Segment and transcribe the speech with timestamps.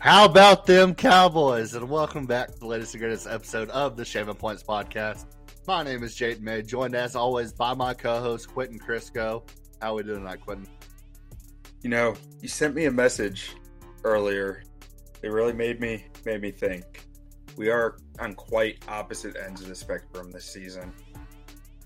[0.00, 1.74] How about them Cowboys?
[1.74, 5.26] And welcome back to the latest and greatest episode of the Shaving Points podcast.
[5.68, 9.46] My name is Jayden May, joined as always by my co-host Quentin Crisco.
[9.82, 10.66] How we doing tonight, Quentin?
[11.82, 13.54] You know, you sent me a message
[14.02, 14.62] earlier.
[15.22, 17.06] It really made me made me think.
[17.58, 20.94] We are on quite opposite ends of the spectrum this season.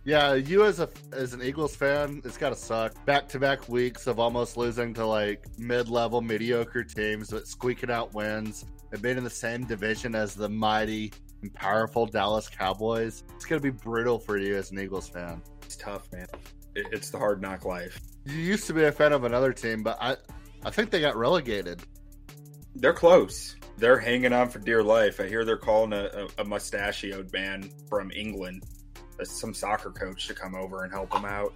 [0.05, 3.03] Yeah, you as a as an Eagles fan, it's gotta suck.
[3.07, 7.90] Back to back weeks of almost losing to like mid level mediocre teams, but squeaking
[7.90, 13.25] out wins and being in the same division as the mighty and powerful Dallas Cowboys.
[13.35, 15.40] It's gonna be brutal for you as an Eagles fan.
[15.62, 16.26] It's tough, man.
[16.75, 17.98] It, it's the hard knock life.
[18.26, 20.18] You used to be a fan of another team, but I
[20.67, 21.82] I think they got relegated.
[22.75, 23.57] They're close.
[23.79, 25.18] They're hanging on for dear life.
[25.18, 28.64] I hear they're calling a, a, a mustachioed man from England
[29.21, 31.53] Uh, some soccer coach to come over and help them out.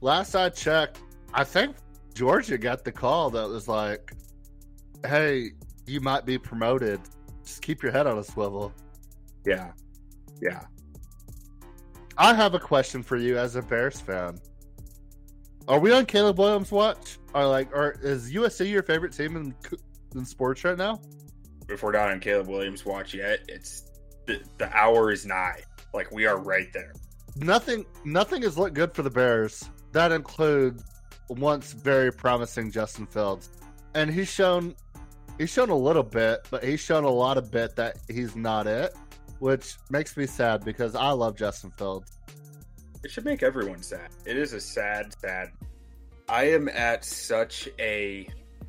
[0.00, 1.00] Last I checked,
[1.34, 1.76] I think
[2.14, 4.12] Georgia got the call that was like,
[5.04, 5.52] "Hey,
[5.86, 7.00] you might be promoted.
[7.44, 8.72] Just keep your head on a swivel."
[9.44, 9.72] Yeah,
[10.40, 10.64] yeah.
[12.16, 14.38] I have a question for you as a Bears fan.
[15.68, 17.18] Are we on Caleb Williams' watch?
[17.32, 19.54] Or like, or is USC your favorite team in
[20.14, 21.00] in sports right now?
[21.68, 23.90] If we're not on Caleb Williams' watch yet, it's
[24.26, 25.62] the, the hour is nigh.
[25.92, 26.92] Like we are right there.
[27.36, 29.68] Nothing nothing has looked good for the Bears.
[29.92, 30.84] That includes
[31.28, 33.50] once very promising Justin Fields.
[33.94, 34.74] And he's shown
[35.38, 38.66] he's shown a little bit, but he's shown a lot of bit that he's not
[38.66, 38.94] it,
[39.38, 42.18] which makes me sad because I love Justin Fields.
[43.02, 44.10] It should make everyone sad.
[44.26, 45.50] It is a sad, sad.
[46.28, 48.28] I am at such a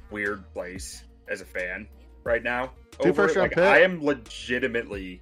[0.09, 1.88] weird place as a fan
[2.23, 2.72] right now.
[3.02, 5.22] Two first round like, I am legitimately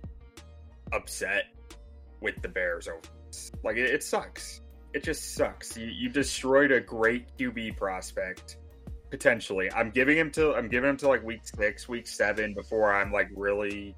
[0.94, 1.46] upset
[2.22, 3.00] with the Bears over.
[3.64, 4.62] Like it, it sucks.
[4.94, 5.78] It just sucks.
[5.78, 8.58] You, you destroyed a great QB prospect
[9.10, 9.72] potentially.
[9.74, 13.12] I'm giving him to I'm giving him to like week six, week seven before I'm
[13.12, 13.96] like really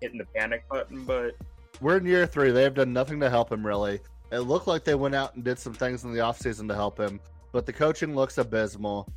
[0.00, 1.04] hitting the panic button.
[1.04, 1.34] But
[1.80, 2.50] we're in year three.
[2.50, 4.00] They have done nothing to help him really.
[4.32, 6.98] It looked like they went out and did some things in the offseason to help
[6.98, 7.20] him,
[7.52, 9.08] but the coaching looks abysmal.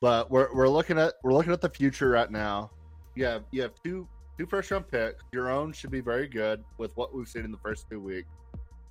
[0.00, 2.70] But we're, we're looking at we're looking at the future right now.
[3.14, 4.08] You have you have two
[4.38, 5.22] two first round picks.
[5.32, 8.28] Your own should be very good with what we've seen in the first two weeks.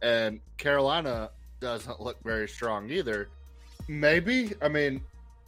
[0.01, 3.29] And Carolina doesn't look very strong either.
[3.87, 5.01] Maybe, I mean,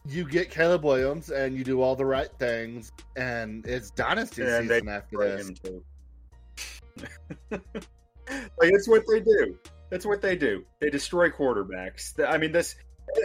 [0.06, 4.88] you get Caleb Williams and you do all the right things, and it's dynasty season
[4.88, 5.52] after this.
[7.52, 7.62] like
[8.62, 9.58] it's what they do.
[9.90, 10.66] That's what they do.
[10.79, 12.14] They destroy quarterbacks.
[12.25, 12.75] I mean, this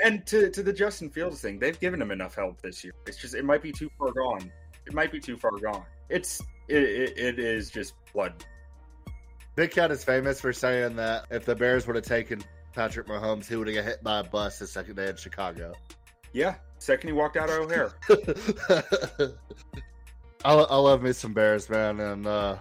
[0.04, 2.94] and to to the Justin Fields thing, they've given him enough help this year.
[3.06, 4.50] It's just it might be too far gone.
[4.86, 5.84] It might be too far gone.
[6.12, 8.44] It's it, it, it is just blood.
[9.54, 12.42] Big Cat is famous for saying that if the Bears would have taken
[12.74, 15.72] Patrick Mahomes, he would have got hit by a bus the second day in Chicago.
[16.32, 17.92] Yeah, second he walked out of O'Hare.
[20.44, 22.56] I, I love me some Bears, man, and uh,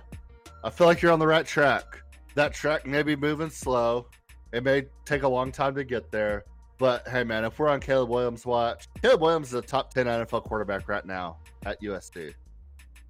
[0.64, 2.02] I feel like you're on the right track.
[2.36, 4.08] That track may be moving slow.
[4.52, 6.44] It may take a long time to get there,
[6.78, 10.08] but hey, man, if we're on Caleb Williams' watch, Caleb Williams is a top ten
[10.08, 12.34] NFL quarterback right now at USC.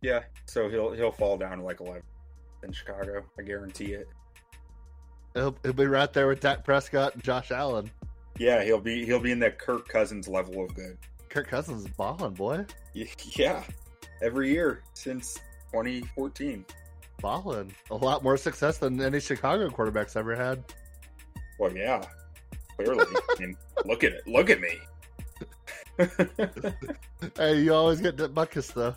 [0.02, 2.04] Yeah, so he'll he'll fall down to like eleven
[2.64, 3.24] in Chicago.
[3.38, 4.08] I guarantee it.
[5.34, 7.90] He'll, he'll be right there with Dak Prescott and Josh Allen.
[8.38, 10.98] Yeah, he'll be he'll be in that Kirk Cousins level of good.
[11.30, 12.66] Kirk Cousins is balling, boy.
[12.94, 13.64] Yeah,
[14.22, 15.36] every year since
[15.72, 16.66] 2014.
[17.22, 17.74] Balling.
[17.92, 20.64] A lot more success than any Chicago quarterbacks ever had.
[21.60, 22.04] Well, yeah,
[22.76, 23.06] clearly.
[23.06, 24.28] I mean, look at it.
[24.28, 24.80] Look at me.
[27.38, 28.96] hey, you always get Butkus though.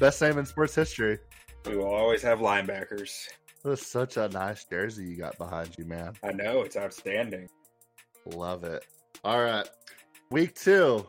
[0.00, 1.18] Best name in sports history.
[1.66, 3.28] We will always have linebackers.
[3.62, 6.14] That's such a nice jersey you got behind you, man.
[6.24, 7.50] I know it's outstanding.
[8.24, 8.86] Love it.
[9.24, 9.68] All right,
[10.30, 11.06] week two.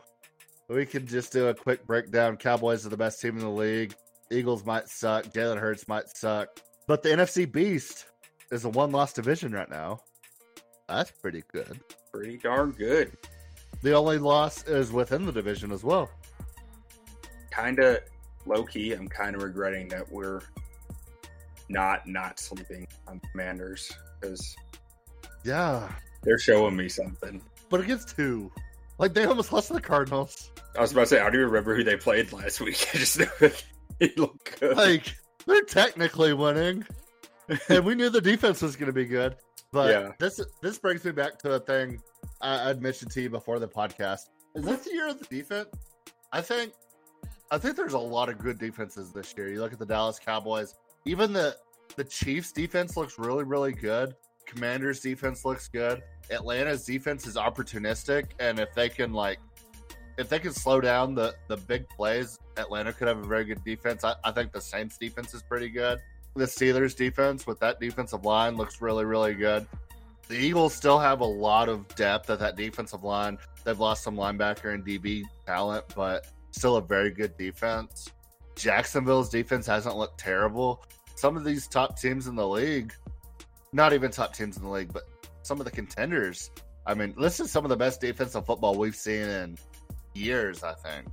[0.68, 2.36] We can just do a quick breakdown.
[2.36, 3.94] Cowboys are the best team in the league.
[4.30, 5.24] Eagles might suck.
[5.24, 6.48] Jalen Hurts might suck.
[6.86, 8.04] But the NFC Beast
[8.50, 10.00] is a one loss division right now.
[10.86, 11.80] That's pretty good.
[12.12, 13.16] Pretty darn good.
[13.80, 16.10] The only loss is within the division as well.
[17.50, 18.00] Kind of
[18.46, 20.40] low key, I'm kind of regretting that we're
[21.68, 24.56] not not sleeping on Commanders because
[25.44, 25.90] yeah,
[26.22, 27.42] they're showing me something.
[27.68, 28.50] But against who?
[28.98, 30.50] Like they almost lost to the Cardinals.
[30.76, 32.88] I was about to say, I don't even remember who they played last week.
[32.94, 33.50] I just know
[33.98, 34.76] they look good.
[34.76, 35.14] Like
[35.46, 36.84] they're technically winning,
[37.68, 39.36] and we knew the defense was going to be good.
[39.72, 40.12] But yeah.
[40.18, 42.00] this this brings me back to a thing
[42.40, 44.28] I, I'd mentioned to you before the podcast.
[44.54, 45.68] Is this the year of the defense?
[46.30, 46.72] I think
[47.52, 49.50] I think there's a lot of good defenses this year.
[49.50, 51.54] You look at the Dallas Cowboys, even the
[51.96, 54.16] the Chiefs defense looks really really good.
[54.46, 56.02] Commanders defense looks good.
[56.30, 59.38] Atlanta's defense is opportunistic, and if they can like
[60.16, 63.62] if they can slow down the the big plays, Atlanta could have a very good
[63.64, 64.02] defense.
[64.02, 65.98] I, I think the Saints defense is pretty good.
[66.34, 69.66] The Steelers defense with that defensive line looks really really good.
[70.26, 73.36] The Eagles still have a lot of depth at that defensive line.
[73.62, 78.10] They've lost some linebacker and DB talent, but still a very good defense.
[78.54, 80.84] Jacksonville's defense hasn't looked terrible.
[81.16, 82.92] Some of these top teams in the league,
[83.72, 85.04] not even top teams in the league, but
[85.42, 86.50] some of the contenders.
[86.86, 89.58] I mean, this is some of the best defensive football we've seen in
[90.14, 91.06] years, I think.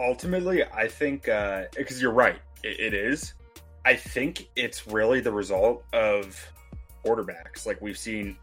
[0.00, 3.34] Ultimately, I think because uh, you're right, it, it is.
[3.84, 6.40] I think it's really the result of
[7.04, 7.66] quarterbacks.
[7.66, 8.36] Like we've seen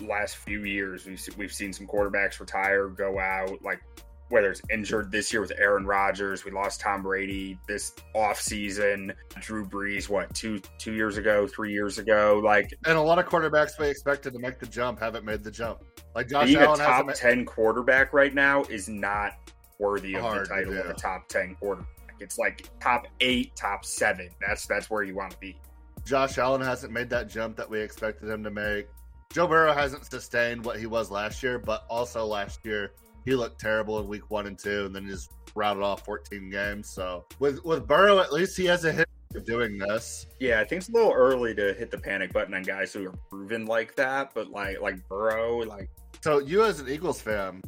[0.00, 3.62] last few years, we've we've seen some quarterbacks retire, go out.
[3.62, 3.80] Like
[4.28, 9.12] whether it's injured this year with Aaron Rodgers, we lost Tom Brady this off season.
[9.40, 13.26] Drew Brees, what two two years ago, three years ago, like and a lot of
[13.26, 15.80] quarterbacks we expected to make the jump haven't made the jump.
[16.14, 19.32] Like Josh being Allen a top ten quarterback right now is not
[19.78, 21.88] worthy of the title of a top ten quarterback.
[22.18, 24.30] It's like top eight, top seven.
[24.46, 25.60] That's that's where you want to be.
[26.04, 28.86] Josh Allen hasn't made that jump that we expected him to make.
[29.32, 32.92] Joe Burrow hasn't sustained what he was last year, but also last year
[33.26, 36.88] he looked terrible in week one and two, and then just routed off 14 games.
[36.88, 40.26] So with with Burrow, at least he has a hit of doing this.
[40.40, 43.08] Yeah, I think it's a little early to hit the panic button on guys who
[43.08, 45.90] are proven like that, but like like Burrow, like.
[46.22, 47.62] So you as an Eagles fan,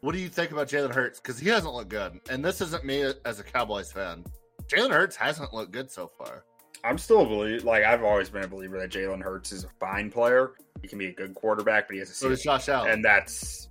[0.00, 1.20] what do you think about Jalen Hurts?
[1.20, 4.24] Because he hasn't looked good, and this isn't me as a Cowboys fan.
[4.66, 6.44] Jalen Hurts hasn't looked good so far.
[6.84, 7.64] I'm still a believer.
[7.64, 10.52] Like I've always been a believer that Jalen Hurts is a fine player.
[10.80, 13.68] He can be a good quarterback, but he has a so Josh Allen, and that's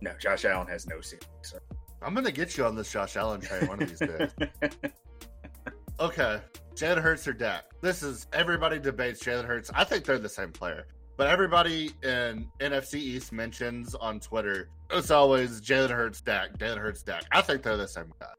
[0.00, 0.12] no.
[0.18, 1.24] Josh Allen has no ceiling.
[1.42, 1.58] So.
[2.02, 4.30] I'm gonna get you on this Josh Allen train one of these days.
[6.00, 6.40] okay,
[6.74, 7.64] Jalen Hurts or Dak?
[7.80, 9.70] This is everybody debates Jalen Hurts.
[9.74, 10.86] I think they're the same player,
[11.16, 17.02] but everybody in NFC East mentions on Twitter it's always Jalen Hurts, Dak, Jalen Hurts,
[17.02, 17.24] Dak.
[17.32, 18.32] I think they're the same guy.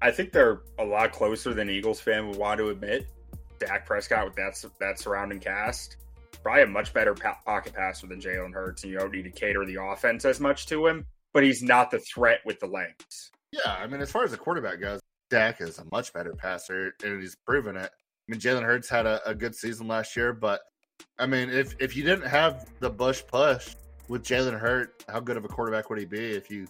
[0.00, 3.06] I think they're a lot closer than Eagles fan would want to admit.
[3.58, 5.98] Dak Prescott with that that surrounding cast,
[6.42, 9.64] probably a much better pocket passer than Jalen Hurts, and you don't need to cater
[9.64, 11.06] the offense as much to him.
[11.32, 13.30] But he's not the threat with the legs.
[13.52, 15.00] Yeah, I mean, as far as the quarterback goes,
[15.30, 17.90] Dak is a much better passer, and he's proven it.
[17.90, 20.60] I mean, Jalen Hurts had a, a good season last year, but
[21.18, 23.74] I mean, if if you didn't have the Bush push
[24.08, 26.66] with Jalen Hurt, how good of a quarterback would he be if you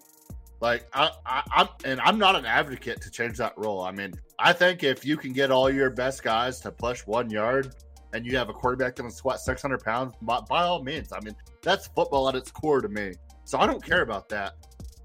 [0.60, 3.80] like I, I I'm and I'm not an advocate to change that rule.
[3.80, 7.30] I mean, I think if you can get all your best guys to push one
[7.30, 7.74] yard
[8.12, 11.12] and you have a quarterback that can squat 600 pounds, by, by all means.
[11.12, 13.14] I mean, that's football at its core to me.
[13.44, 14.54] So I don't care about that.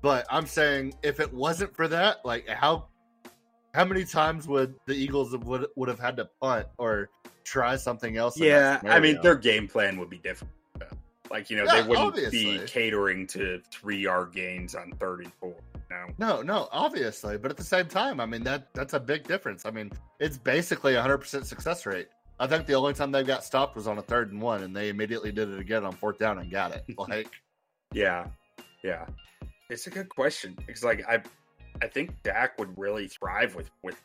[0.01, 2.87] But I'm saying if it wasn't for that, like how
[3.73, 7.09] how many times would the Eagles would would have had to punt or
[7.43, 8.39] try something else?
[8.39, 10.53] Yeah, I mean their game plan would be different.
[11.29, 12.59] Like you know, yeah, they wouldn't obviously.
[12.59, 15.55] be catering to three yard gains on third and four.
[15.89, 19.27] No, no, no, obviously, but at the same time, I mean that that's a big
[19.27, 19.65] difference.
[19.65, 22.07] I mean, it's basically a hundred percent success rate.
[22.39, 24.75] I think the only time they got stopped was on a third and one, and
[24.75, 26.83] they immediately did it again on fourth down and got it.
[26.97, 27.31] Like,
[27.93, 28.27] yeah,
[28.83, 29.05] yeah,
[29.69, 31.21] it's a good question because like I,
[31.81, 34.01] I think Dak would really thrive with with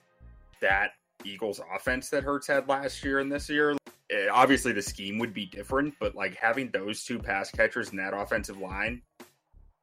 [0.61, 0.93] that
[1.25, 3.77] Eagles offense that Hurts had last year and this year.
[4.09, 7.97] It, obviously, the scheme would be different, but like having those two pass catchers in
[7.97, 9.03] that offensive line,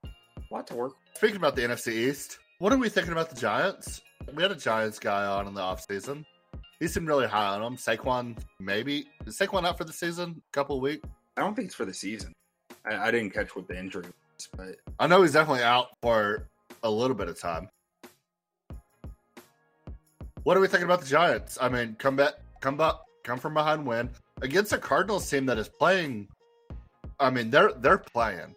[0.03, 0.07] a
[0.51, 0.93] lot to work.
[1.15, 4.01] Speaking about the NFC East, what are we thinking about the Giants?
[4.33, 6.25] We had a Giants guy on in the offseason.
[6.79, 7.75] He seemed really high on him.
[7.75, 9.07] Saquon, maybe.
[9.25, 10.41] Is Saquon out for the season?
[10.51, 11.07] A couple of weeks?
[11.35, 12.33] I don't think it's for the season.
[12.85, 16.47] I, I didn't catch what the injury was, but I know he's definitely out for
[16.83, 17.69] a little bit of time.
[20.43, 21.57] What are we thinking about the Giants?
[21.61, 24.09] I mean, come back, come back, come from behind win
[24.41, 26.29] against a Cardinals team that is playing.
[27.19, 28.55] I mean, they're they're playing.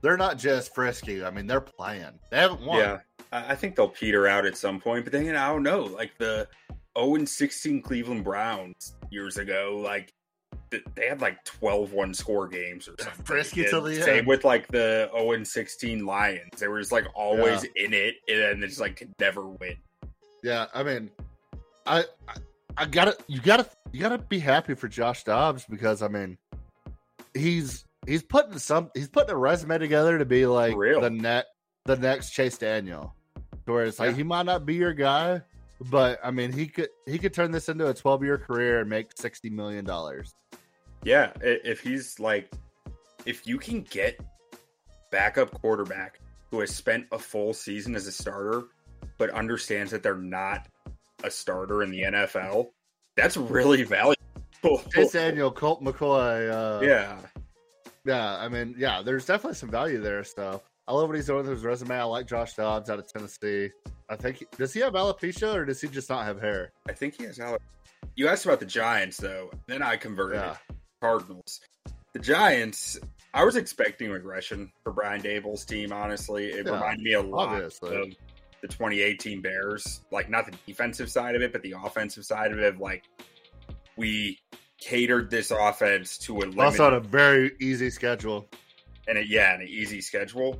[0.00, 1.22] They're not just frisky.
[1.22, 2.18] I mean, they're playing.
[2.30, 2.78] They haven't won.
[2.78, 3.00] Yeah,
[3.32, 5.04] I think they'll peter out at some point.
[5.04, 5.80] But then I don't know.
[5.80, 6.48] Like the
[6.96, 10.12] 0 16 Cleveland Browns years ago, like
[10.70, 13.24] they had like 12 one score games or something.
[13.24, 16.50] Frisky till the Same with like the 0 16 Lions.
[16.58, 17.86] They were just like always yeah.
[17.86, 19.76] in it and then they just like could never win.
[20.42, 21.10] Yeah, I mean,
[21.86, 22.34] I, I,
[22.76, 26.38] I gotta, you gotta, you gotta be happy for Josh Dobbs because I mean,
[27.34, 31.46] he's he's putting some, he's putting a resume together to be like the net,
[31.86, 33.14] the next Chase Daniel,
[33.64, 34.16] where it's like yeah.
[34.16, 35.42] he might not be your guy,
[35.80, 38.90] but I mean, he could he could turn this into a twelve year career and
[38.90, 40.34] make sixty million dollars.
[41.04, 42.52] Yeah, if he's like,
[43.24, 44.20] if you can get
[45.10, 46.20] backup quarterback
[46.50, 48.64] who has spent a full season as a starter
[49.16, 50.68] but understands that they're not
[51.24, 52.68] a starter in the NFL,
[53.16, 54.14] that's really valuable.
[54.92, 56.50] Chase Daniel, Colt McCoy.
[56.50, 57.18] Uh, yeah.
[58.04, 60.24] Yeah, I mean, yeah, there's definitely some value there.
[60.24, 61.94] So I love what he's doing with his resume.
[61.96, 63.70] I like Josh Dobbs out of Tennessee.
[64.08, 66.72] I think does he have alopecia or does he just not have hair?
[66.88, 67.58] I think he has alopecia.
[68.16, 69.50] You asked about the Giants though.
[69.66, 70.56] Then I converted Yeah.
[70.68, 71.60] to Cardinals.
[72.14, 72.98] The Giants.
[73.34, 75.92] I was expecting regression for Brian Daboll's team.
[75.92, 77.94] Honestly, it Yeah, reminded me a lot obviously.
[78.00, 78.08] of
[78.62, 80.00] the 2018 Bears.
[80.10, 82.78] Like not the defensive side of it, but the offensive side of it.
[82.78, 83.04] Like
[83.96, 84.38] we
[84.80, 88.48] catered this offense to a limited Also on a very easy schedule.
[89.06, 90.58] and a, yeah, and an easy schedule.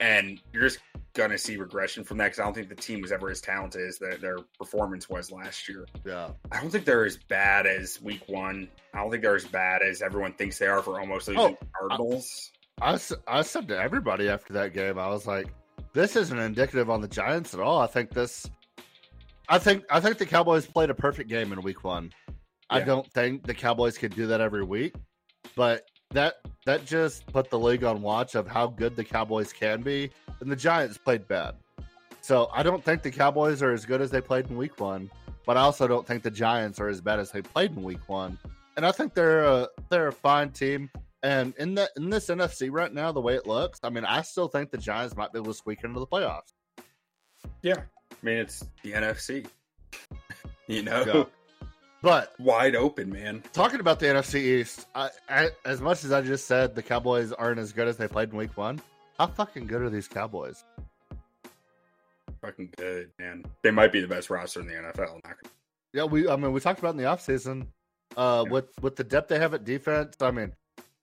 [0.00, 0.78] And you're just
[1.14, 3.86] gonna see regression from that because I don't think the team was ever as talented
[3.86, 5.86] as their, their performance was last year.
[6.06, 6.30] Yeah.
[6.50, 8.68] I don't think they're as bad as Week One.
[8.94, 11.66] I don't think they're as bad as everyone thinks they are for almost losing Oh,
[11.78, 12.50] Cardinals.
[12.80, 15.48] I, s- I said to everybody after that game, I was like,
[15.92, 17.78] this isn't indicative on the Giants at all.
[17.80, 18.48] I think this
[19.48, 22.12] I think I think the Cowboys played a perfect game in week one.
[22.70, 24.94] I don't think the Cowboys could do that every week,
[25.56, 29.82] but that that just put the league on watch of how good the Cowboys can
[29.82, 31.54] be, and the Giants played bad.
[32.20, 35.10] So I don't think the Cowboys are as good as they played in week one,
[35.46, 38.08] but I also don't think the Giants are as bad as they played in week
[38.08, 38.38] one.
[38.76, 40.90] And I think they're a they're a fine team.
[41.22, 44.22] And in the in this NFC right now, the way it looks, I mean, I
[44.22, 46.54] still think the Giants might be able to squeak into the playoffs.
[47.62, 49.46] Yeah, I mean it's the NFC.
[50.66, 51.24] you know, Yeah.
[52.02, 53.42] But wide open, man.
[53.52, 57.30] talking about the NFC East, I, I, as much as I just said the Cowboys
[57.32, 58.80] aren't as good as they played in Week One,
[59.18, 60.64] how fucking good are these Cowboys?
[62.40, 63.44] Fucking good, man.
[63.62, 65.20] They might be the best roster in the NFL.
[65.92, 67.66] Yeah, we I mean we talked about in the offseason,
[68.16, 68.50] uh Yeah.
[68.52, 70.16] with with the depth they have at defense.
[70.20, 70.52] I mean,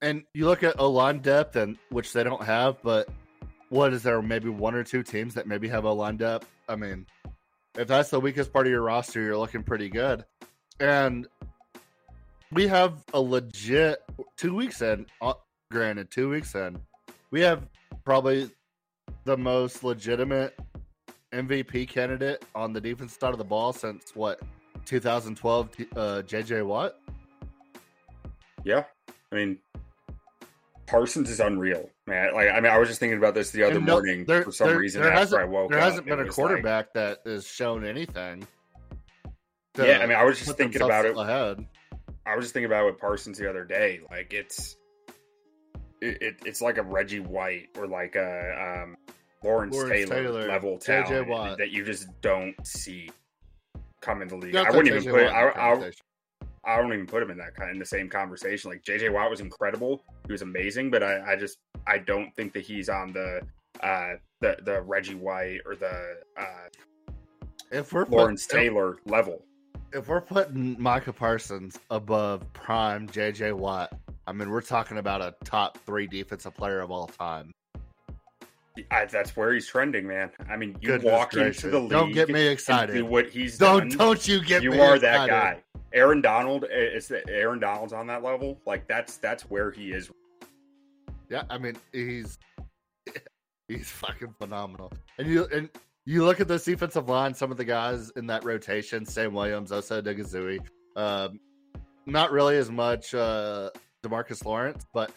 [0.01, 3.07] and you look at O line depth and which they don't have, but
[3.69, 6.47] what is there maybe one or two teams that maybe have O line depth?
[6.67, 7.05] I mean,
[7.77, 10.25] if that's the weakest part of your roster, you're looking pretty good.
[10.79, 11.27] And
[12.51, 14.03] we have a legit
[14.37, 15.33] two weeks in, uh,
[15.71, 16.79] granted, two weeks in,
[17.31, 17.67] we have
[18.05, 18.49] probably
[19.25, 20.57] the most legitimate
[21.33, 24.39] MVP candidate on the defense side of the ball since what
[24.85, 26.95] 2012 uh, JJ Watt.
[28.63, 28.83] Yeah,
[29.31, 29.57] I mean
[30.85, 32.33] Parsons is unreal, man.
[32.33, 34.51] Like I mean, I was just thinking about this the other no- morning there- for
[34.53, 35.71] some there- reason there after hasn't- I woke up.
[35.71, 38.47] There hasn't It been a was like- quarterback that has shown anything.
[39.77, 41.17] To yeah, I mean, I was just thinking about it.
[41.17, 41.65] ahead.
[42.25, 44.01] I was just thinking about it with Parsons the other day.
[44.11, 44.75] Like it's
[46.01, 48.97] it, it it's like a Reggie White or like a um,
[49.43, 53.09] Lawrence, Lawrence Taylor, Taylor, level talent that you just don't see
[54.01, 54.55] come in the league.
[54.55, 55.91] I wouldn't even put I, I.
[56.65, 58.69] I don't even put him in that kind in the same conversation.
[58.69, 60.03] Like JJ Watt was incredible.
[60.25, 63.41] He was amazing, but I, I just I don't think that he's on the
[63.81, 67.13] uh the the Reggie White or the uh
[67.71, 69.43] if we're put- Lawrence if- Taylor level.
[69.93, 73.93] If we're putting Micah Parsons above prime JJ Watt,
[74.25, 77.51] I mean we're talking about a top three defensive player of all time.
[78.91, 80.29] I, that's where he's trending, man.
[80.47, 81.63] I mean, you Goodness walk gracious.
[81.63, 81.89] into the league.
[81.89, 82.93] Don't get me excited.
[82.93, 83.97] do what he's Don't done.
[83.97, 85.63] don't you get you are that guy.
[85.93, 88.59] Aaron Donald, is Aaron Donald's on that level.
[88.65, 90.11] Like that's that's where he is.
[91.29, 92.37] Yeah, I mean he's
[93.67, 94.91] he's fucking phenomenal.
[95.17, 95.69] And you and
[96.07, 99.73] you look at this defensive line, some of the guys in that rotation, Sam Williams,
[99.73, 101.37] Osa Odighizuwa, um,
[102.05, 103.69] not really as much uh
[104.03, 105.11] DeMarcus Lawrence, but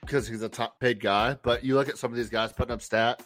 [0.00, 1.36] because he's a top paid guy.
[1.44, 3.20] But you look at some of these guys putting up stats.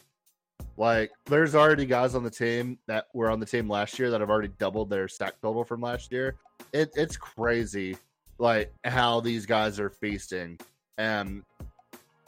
[0.76, 4.20] Like there's already guys on the team that were on the team last year that
[4.20, 6.36] have already doubled their sack total from last year.
[6.74, 7.96] It, it's crazy,
[8.38, 10.58] like how these guys are feasting,
[10.98, 11.42] and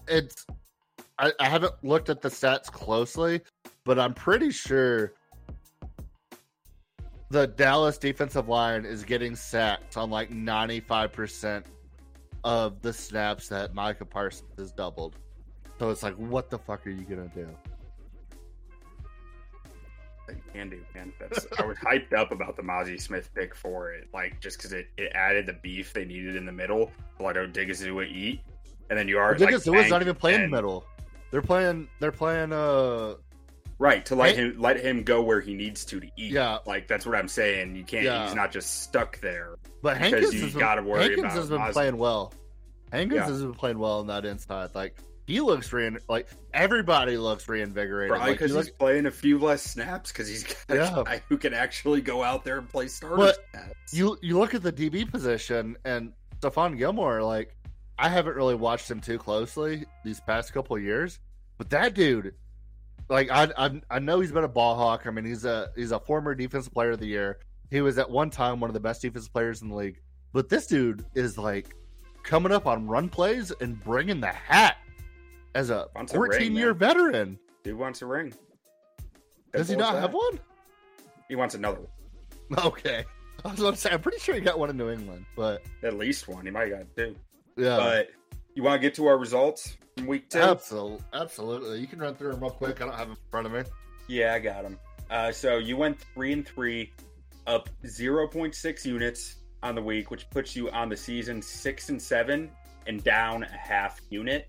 [0.09, 0.47] it's
[1.18, 3.42] I, I haven't looked at the stats closely,
[3.85, 5.12] but I'm pretty sure
[7.31, 11.64] the Dallas defensive line is getting sacked on like 95%
[12.45, 15.17] of the snaps that Micah Parsons has doubled.
[15.79, 17.49] So it's like, what the fuck are you gonna do?
[20.29, 21.12] They can do, man.
[21.21, 24.73] That's I was hyped up about the Mazi Smith pick for it, like just because
[24.73, 28.41] it, it added the beef they needed in the middle to let Odighizuwa eat,
[28.88, 30.87] and then you are Well, like, Diggazua's not even playing and- middle.
[31.31, 31.88] They're playing.
[31.99, 32.53] They're playing.
[32.53, 33.14] Uh,
[33.85, 36.33] right to let Hank- him let him go where he needs to to eat.
[36.33, 36.59] Yeah.
[36.67, 37.76] like that's what I'm saying.
[37.76, 38.05] You can't.
[38.05, 38.25] Yeah.
[38.26, 39.57] He's not just stuck there.
[39.83, 42.33] but Because Hankins you has gotta worry Hankins about has been playing well.
[42.93, 43.26] Hankins Yeah.
[43.26, 44.71] has been playing well in that inside.
[44.75, 45.99] Like he looks rein.
[46.09, 48.11] Like everybody looks reinvigorated.
[48.11, 51.03] Probably Like, because look- he's playing a few less snaps because he's got a Yeah.
[51.05, 53.93] guy who can actually go out there and play starter But snaps.
[53.93, 57.55] you you look at the DB position and Stephon Gilmore, like
[57.99, 61.19] I haven't really watched him too closely these past couple of years,
[61.59, 62.35] but that dude,
[63.09, 65.03] like I, I I know he's been a ball hawk.
[65.07, 67.39] I mean he's a he's a former defensive player of the year.
[67.71, 70.01] He was at one time one of the best defensive players in the league,
[70.33, 71.75] but this dude is like
[72.23, 74.77] coming up on run plays and bringing the hat.
[75.55, 76.79] as a Wants a ring, 14 year man.
[76.79, 77.39] veteran.
[77.63, 78.33] Dude wants a ring.
[79.53, 80.39] Does he not have one?
[81.29, 81.89] He wants another one.
[82.67, 83.05] Okay.
[83.45, 85.63] I was going to say, I'm pretty sure he got one in New England, but
[85.83, 86.45] At least one.
[86.45, 87.17] He might have got two.
[87.57, 87.77] yeah.
[87.77, 88.09] But
[88.55, 90.39] you want to get to our results from week two?
[90.39, 91.05] Absolutely.
[91.13, 91.81] Absolutely.
[91.81, 92.81] You can run through them real quick.
[92.81, 93.63] I don't have them in front of me.
[94.09, 94.79] Yeah, I got them.
[95.11, 96.93] Uh, so you went three and three,
[97.47, 101.89] up zero point six units on the week, which puts you on the season six
[101.89, 102.51] and seven,
[102.87, 104.49] and down a half unit.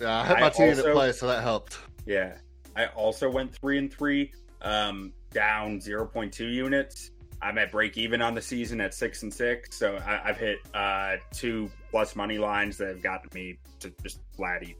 [0.00, 1.78] Yeah, I had I my unit play, so that helped.
[2.06, 2.36] Yeah,
[2.76, 4.32] I also went three and three,
[4.62, 7.10] um, down zero point two units.
[7.42, 10.58] I'm at break even on the season at six and six, so I, I've hit
[10.72, 14.76] uh, two plus money lines that have gotten me to just flat even.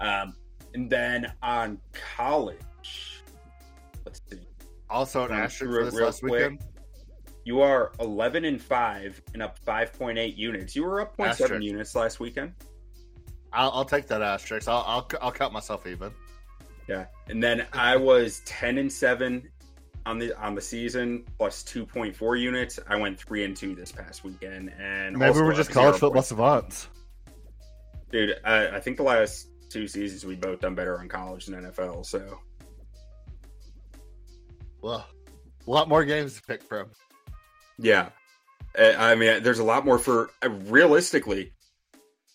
[0.00, 0.34] Um,
[0.74, 1.78] and then on
[2.16, 3.22] college,
[4.04, 4.40] let's see.
[4.88, 6.32] Also, an Run asterisk through for it this real last quick.
[6.32, 6.60] weekend.
[7.44, 10.74] You are 11 and 5 and up 5.8 units.
[10.74, 12.52] You were up 0.7 units last weekend.
[13.52, 14.68] I'll, I'll take that asterisk.
[14.68, 16.10] I'll, I'll, I'll count myself even.
[16.88, 17.06] Yeah.
[17.28, 19.48] And then I was 10 and 7
[20.06, 22.78] on the on the season plus 2.4 units.
[22.88, 26.88] I went 3 and 2 this past weekend and Maybe we're just college football savants.
[28.12, 31.62] Dude, I, I think the last two seasons we both done better on college than
[31.64, 32.38] NFL, so
[34.82, 35.06] Well,
[35.66, 36.90] a lot more games to pick from.
[37.78, 38.10] yeah.
[38.78, 41.52] I mean, there's a lot more for uh, realistically.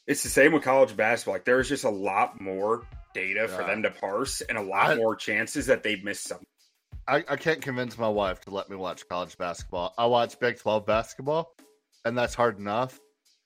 [0.08, 1.36] It's the same with college basketball.
[1.36, 2.82] Like there's just a lot more
[3.14, 6.46] data for them to parse, and a lot I- more chances that they miss something.
[7.08, 9.94] I, I can't convince my wife to let me watch college basketball.
[9.98, 11.54] I watch Big 12 basketball,
[12.06, 13.00] and that's hard enough.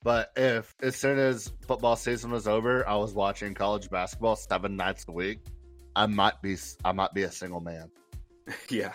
[0.06, 4.76] But if as soon as football season was over, I was watching college basketball seven
[4.76, 5.40] nights a week,
[5.96, 7.90] I might be I might be a single man.
[8.70, 8.94] Yeah,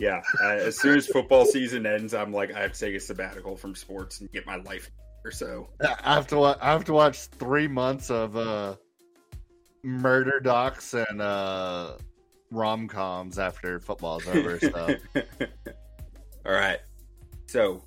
[0.00, 0.20] yeah.
[0.42, 3.56] Uh, as soon as football season ends, I'm like, I have to take a sabbatical
[3.56, 4.90] from sports and get my life
[5.24, 5.68] or so.
[5.80, 8.74] I have to wa- I have to watch three months of uh,
[9.84, 11.92] murder docs and uh,
[12.50, 14.58] rom coms after football's over.
[14.58, 14.96] So
[16.44, 16.80] All right,
[17.46, 17.84] so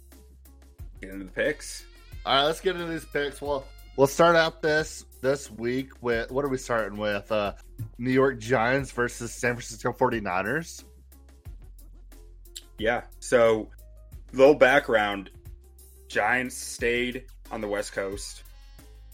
[1.02, 1.84] get into the picks.
[2.26, 3.42] All right, let's get into these picks.
[3.42, 3.66] Well,
[3.98, 7.32] we'll start out this this week with what are we starting with?
[7.32, 7.54] Uh
[7.98, 10.84] New York Giants versus San Francisco 49ers.
[12.78, 13.02] Yeah.
[13.20, 13.70] So,
[14.34, 15.30] little background:
[16.08, 18.44] Giants stayed on the West Coast.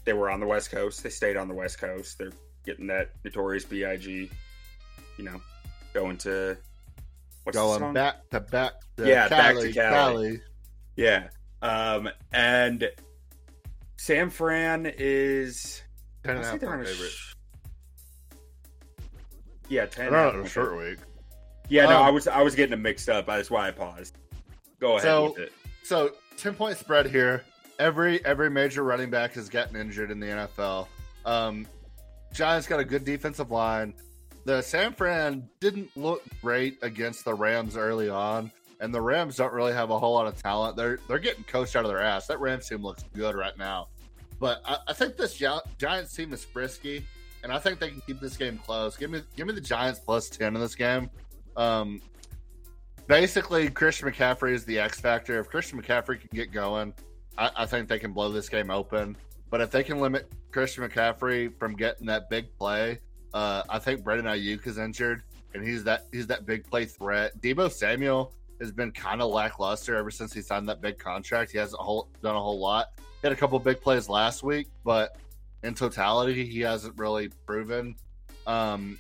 [0.06, 1.04] They were on the West Coast.
[1.04, 2.18] They stayed on the West Coast.
[2.18, 2.32] They're
[2.66, 4.04] getting that notorious Big.
[4.06, 4.30] You
[5.20, 5.42] know,
[5.94, 6.58] going to
[7.44, 9.94] what's the Going back to back to Yeah, back to Cali, Cali.
[9.94, 10.42] Cali.
[10.96, 11.28] Yeah.
[11.62, 12.90] Um, and
[13.98, 15.82] San Fran is.
[16.24, 17.10] Ten and a I half think they're on point a favorite.
[17.12, 17.34] sh-
[19.70, 20.06] Yeah, ten.
[20.06, 20.98] I and a half don't know, point short week.
[21.70, 23.28] Yeah, no, Um, I was I was getting them mixed up.
[23.28, 24.16] That's why I paused.
[24.80, 25.54] Go ahead So- with it.
[25.84, 27.44] So ten point spread here.
[27.80, 30.88] Every every major running back has gotten injured in the NFL.
[31.26, 31.68] Um,
[32.34, 33.94] Giants got a good defensive line.
[34.46, 39.54] The San Fran didn't look great against the Rams early on, and the Rams don't
[39.54, 40.76] really have a whole lot of talent.
[40.76, 42.28] They're they're getting coached out of their ass.
[42.28, 43.88] That Rams team looks good right now,
[44.40, 47.06] but I, I think this Gi- Giants team is frisky,
[47.44, 48.98] and I think they can keep this game close.
[48.98, 51.10] Give me give me the Giants plus ten in this game.
[51.56, 52.02] Um,
[53.08, 55.40] basically Christian McCaffrey is the X factor.
[55.40, 56.94] If Christian McCaffrey can get going,
[57.38, 59.18] I, I think they can blow this game open.
[59.50, 63.00] But if they can limit Christian McCaffrey from getting that big play,
[63.34, 67.40] uh, I think Brandon Aiyuk is injured, and he's that he's that big play threat.
[67.42, 71.52] Deebo Samuel has been kind of lackluster ever since he signed that big contract.
[71.52, 72.88] He hasn't whole, done a whole lot.
[72.98, 75.18] He had a couple big plays last week, but
[75.64, 77.96] in totality, he hasn't really proven
[78.46, 78.98] um,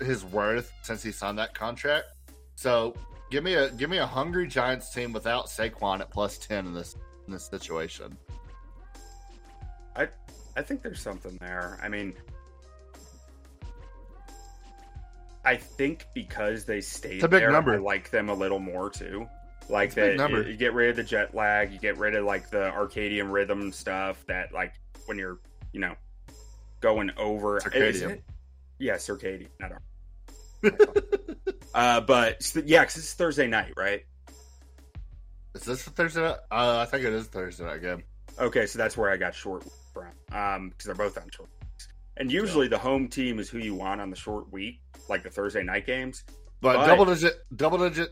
[0.00, 2.06] his worth since he signed that contract.
[2.54, 2.94] So
[3.30, 6.74] give me a give me a hungry Giants team without Saquon at plus ten in
[6.74, 8.16] this in this situation.
[9.94, 10.08] I
[10.56, 11.78] I think there's something there.
[11.82, 12.14] I mean,
[15.46, 17.74] I think because they stayed It's a big there, number.
[17.74, 19.28] I like them a little more too.
[19.68, 20.42] Like It's a big that, number.
[20.42, 23.70] you get rid of the jet lag, you get rid of like the Arcadian rhythm
[23.72, 24.74] stuff that like
[25.06, 25.38] when you're,
[25.72, 25.94] you know,
[26.80, 27.60] going over.
[27.60, 28.10] Circadian.
[28.10, 28.24] It?
[28.78, 29.72] Yeah, circadian, not
[31.74, 34.04] uh, but yeah, because it's Thursday night, right?
[35.54, 36.22] Is this Thursday?
[36.22, 36.38] night?
[36.50, 38.02] Uh, I think it is Thursday night game.
[38.38, 40.08] Okay, so that's where I got short from.
[40.32, 41.48] Um, because they're both on short.
[42.18, 45.30] And usually the home team is who you want on the short week, like the
[45.30, 46.24] Thursday night games.
[46.60, 48.10] But, But- double digit, double digit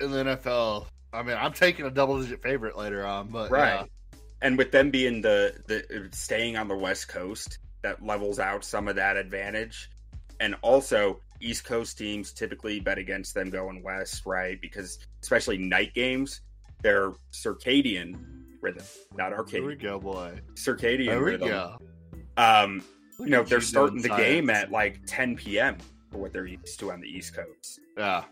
[0.00, 0.86] in the NFL.
[1.12, 3.80] I mean, I'm taking a double digit favorite later on, but Right.
[3.80, 3.86] yeah.
[4.42, 8.88] And with them being the the staying on the West Coast, that levels out some
[8.88, 9.90] of that advantage.
[10.40, 14.60] And also, East Coast teams typically bet against them going west, right?
[14.60, 16.40] Because especially night games,
[16.82, 18.16] they're circadian
[18.60, 18.84] rhythm,
[19.16, 19.60] not arcade.
[19.60, 20.38] Here we go, boy.
[20.54, 21.48] Circadian There we rhythm.
[21.48, 21.78] go.
[22.36, 22.82] um,
[23.20, 25.76] you know they're starting the game at like 10 p.m.
[26.10, 27.80] for what they're used to on the East Coast.
[27.96, 28.24] Yeah,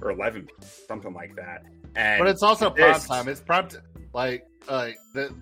[0.00, 1.64] or 11 p.m., something like that.
[1.96, 3.28] And but it's also prime time.
[3.28, 3.78] It's prime t-
[4.12, 5.34] like like the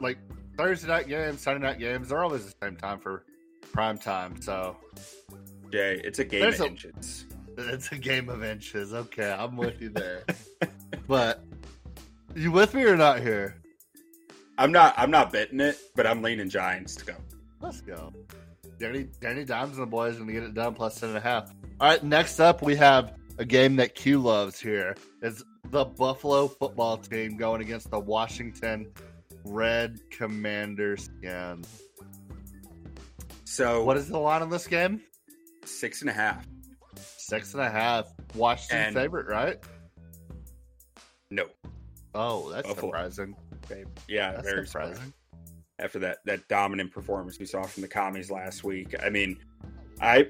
[0.00, 0.18] like
[0.56, 2.08] Thursday night games, Sunday night games.
[2.08, 3.24] They're always the same time for
[3.72, 4.40] prime time.
[4.40, 4.76] So,
[5.70, 7.26] Jay, it's a game There's of a, inches.
[7.56, 8.94] It's a game of inches.
[8.94, 10.24] Okay, I'm with you there.
[11.08, 11.44] but
[12.34, 13.56] you with me or not here?
[14.58, 14.94] I'm not.
[14.96, 17.14] I'm not betting it, but I'm leaning Giants to go.
[17.60, 18.12] Let's go.
[18.78, 21.18] Danny, Danny Dimes and the boys are going to get it done plus ten and
[21.18, 21.52] a half.
[21.80, 24.96] All right, next up we have a game that Q loves here.
[25.22, 28.92] Is the Buffalo football team going against the Washington
[29.44, 31.64] Red Commanders again.
[33.44, 35.00] So what is the line on this game?
[35.64, 36.46] Six and a half.
[36.96, 38.06] Six and a half.
[38.34, 39.56] Washington and favorite, right?
[41.30, 41.46] No.
[42.14, 42.92] Oh, that's Buffalo.
[42.92, 43.34] surprising.
[44.08, 44.94] Yeah, that's very surprising.
[44.94, 45.14] surprising.
[45.80, 48.94] After that that dominant performance we saw from the commies last week.
[49.02, 49.38] I mean,
[50.00, 50.28] I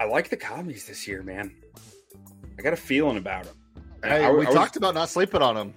[0.00, 1.54] I like the commies this year, man.
[2.58, 3.54] I got a feeling about them.
[4.02, 5.74] Hey, I, we I talked was, about not sleeping on them.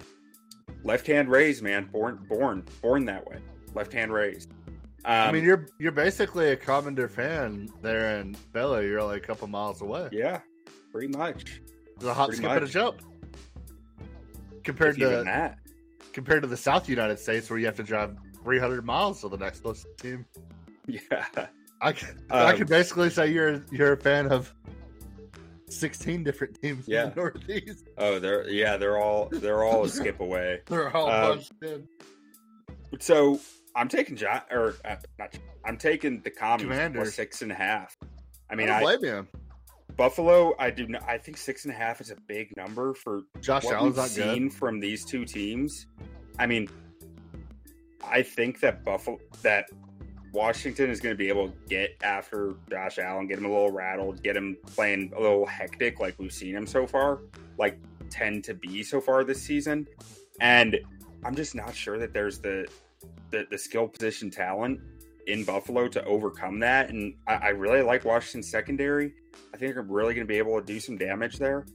[0.84, 1.84] Left hand raised, man.
[1.92, 3.38] Born born born that way.
[3.74, 4.50] Left hand raised.
[5.04, 8.82] Um, I mean, you're you're basically a Commander fan there in Bella.
[8.82, 10.08] You're like a couple miles away.
[10.12, 10.40] Yeah,
[10.92, 11.60] pretty much.
[11.96, 12.56] It's a hop, pretty skip, much.
[12.58, 13.02] and a jump.
[14.62, 15.58] Compared to that,
[16.12, 19.36] compared to the South United States, where you have to drive 300 miles to the
[19.36, 20.24] next closest team.
[20.86, 21.26] Yeah,
[21.80, 24.52] I can um, I can basically say you're you're a fan of
[25.68, 27.04] 16 different teams yeah.
[27.04, 27.88] in the Northeast.
[27.98, 30.60] Oh, they're yeah, they're all they're all a skip away.
[30.66, 31.88] they're all um, bunched in.
[33.00, 33.40] So
[33.74, 35.38] I'm taking John or uh, not.
[35.64, 37.96] I'm taking the commies for six and a half.
[38.50, 39.22] I mean, I, I
[39.96, 40.54] Buffalo.
[40.58, 40.86] I do.
[40.88, 43.96] Not, I think six and a half is a big number for Josh what Allen's
[43.96, 44.54] we've seen good.
[44.54, 45.86] from these two teams.
[46.38, 46.68] I mean,
[48.04, 49.68] I think that Buffalo that
[50.32, 53.70] Washington is going to be able to get after Josh Allen, get him a little
[53.70, 57.20] rattled, get him playing a little hectic like we've seen him so far,
[57.58, 59.86] like tend to be so far this season.
[60.40, 60.78] And
[61.24, 62.66] I'm just not sure that there's the
[63.30, 64.80] the, the skill position talent
[65.26, 66.90] in Buffalo to overcome that.
[66.90, 69.14] And I, I really like Washington's secondary.
[69.54, 71.66] I think they're really going to be able to do some damage there.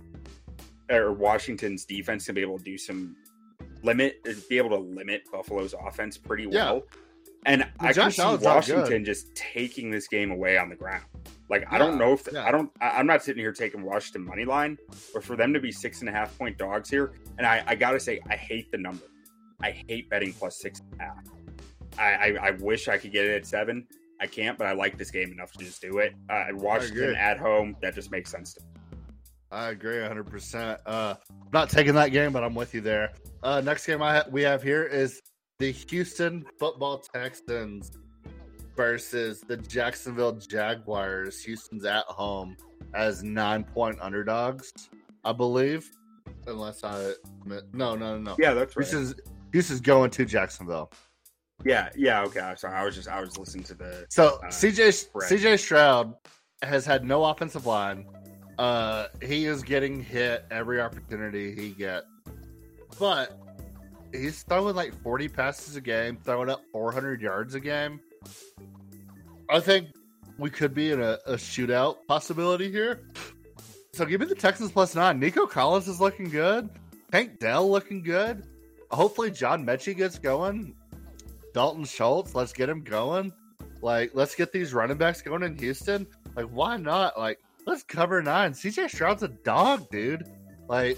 [0.90, 3.16] Or Washington's defense can be able to do some
[3.88, 6.76] limit, is be able to limit Buffalo's offense pretty well.
[6.76, 7.00] Yeah.
[7.46, 11.06] And I can see Washington just taking this game away on the ground.
[11.50, 12.46] Like yeah, I don't know if the, yeah.
[12.46, 12.70] I don't.
[12.82, 14.78] I, am not sitting here taking Washington money line,
[15.14, 17.76] but for them to be six and a half point dogs here, and I, I
[17.76, 19.06] gotta say I hate the number.
[19.62, 21.24] I hate betting plus six and a half.
[21.98, 23.88] I, I, I wish I could get it at seven.
[24.20, 26.14] I can't, but I like this game enough to just do it.
[26.30, 28.77] Uh, Washington at home, that just makes sense to me.
[29.52, 30.78] I agree 100%.
[30.86, 31.16] Uh,
[31.54, 33.12] not taking that game, but I'm with you there.
[33.44, 35.22] Uh, next game I ha- we have here is
[35.60, 37.92] the Houston Football Texans
[38.76, 41.42] versus the Jacksonville Jaguars.
[41.44, 42.58] Houston's at home
[42.94, 44.72] as nine point underdogs,
[45.24, 45.90] I believe.
[46.46, 47.14] Unless I
[47.46, 48.36] no no no no.
[48.38, 48.86] Yeah, that's right.
[48.86, 49.16] Houston's
[49.54, 50.92] Houston's going to Jacksonville.
[51.66, 52.40] Yeah, yeah, okay.
[52.40, 52.76] I'm sorry.
[52.76, 56.14] I was just I was listening to the So uh, CJ CJ Stroud
[56.62, 58.06] has had no offensive line.
[58.58, 62.08] Uh he is getting hit every opportunity he gets.
[63.00, 63.38] But
[64.12, 68.00] he's throwing like 40 passes a game, throwing up 400 yards a game.
[69.50, 69.90] I think
[70.38, 73.02] we could be in a, a shootout possibility here.
[73.94, 75.20] So give me the Texans plus nine.
[75.20, 76.70] Nico Collins is looking good.
[77.12, 78.46] Tank Dell looking good.
[78.92, 80.76] Hopefully John Metchie gets going.
[81.54, 83.34] Dalton Schultz, let's get him going.
[83.82, 86.06] Like, let's get these running backs going in Houston.
[86.36, 87.18] Like, why not?
[87.18, 88.54] Like, let's cover nine.
[88.54, 90.26] CJ Stroud's a dog, dude.
[90.68, 90.98] Like,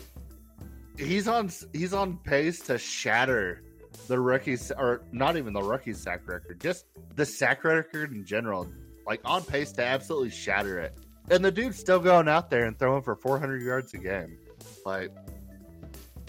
[0.98, 3.64] he's on he's on pace to shatter
[4.08, 8.72] the rookies or not even the rookie sack record, just the sack record in general.
[9.06, 10.98] Like on pace to absolutely shatter it.
[11.32, 14.38] And the dude's still going out there and throwing for 400 yards a game.
[14.86, 15.12] Like,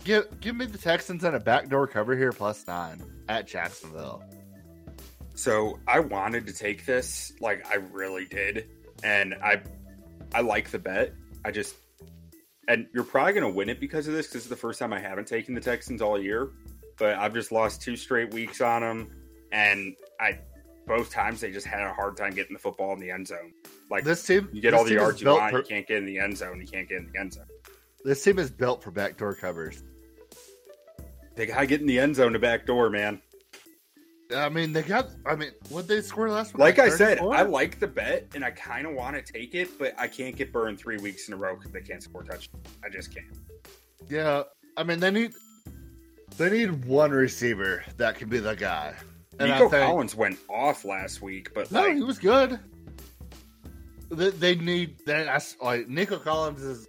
[0.05, 4.23] give give me the Texans and a backdoor cover here plus nine at Jacksonville.
[5.35, 8.69] So I wanted to take this, like I really did,
[9.03, 9.63] and I
[10.35, 11.15] I like the bet.
[11.45, 11.75] I just
[12.71, 14.27] and you're probably going to win it because of this.
[14.27, 16.51] Because this is the first time I haven't taken the Texans all year,
[16.99, 19.11] but I've just lost two straight weeks on them,
[19.51, 20.39] and I
[20.87, 23.53] both times they just had a hard time getting the football in the end zone.
[23.91, 26.07] Like this team, you get all the yards you want, for, you can't get in
[26.07, 26.61] the end zone.
[26.61, 27.47] You can't get in the end zone.
[28.05, 29.83] This team is built for backdoor covers.
[31.35, 33.21] They gotta get in the end zone to backdoor, man.
[34.35, 35.11] I mean, they got.
[35.27, 36.61] I mean, what they score last week?
[36.61, 39.79] Like I said, I like the bet, and I kind of want to take it,
[39.79, 42.65] but I can't get burned three weeks in a row because they can't score touchdowns.
[42.85, 43.27] I just can't.
[44.09, 44.43] Yeah,
[44.77, 45.33] I mean, they need
[46.37, 48.95] they need one receiver that can be the guy,
[49.39, 52.59] And I Nico think- Collins went off last week, but No, like, he was good.
[54.11, 55.27] They, they need that.
[55.27, 56.89] That's like Nico Collins is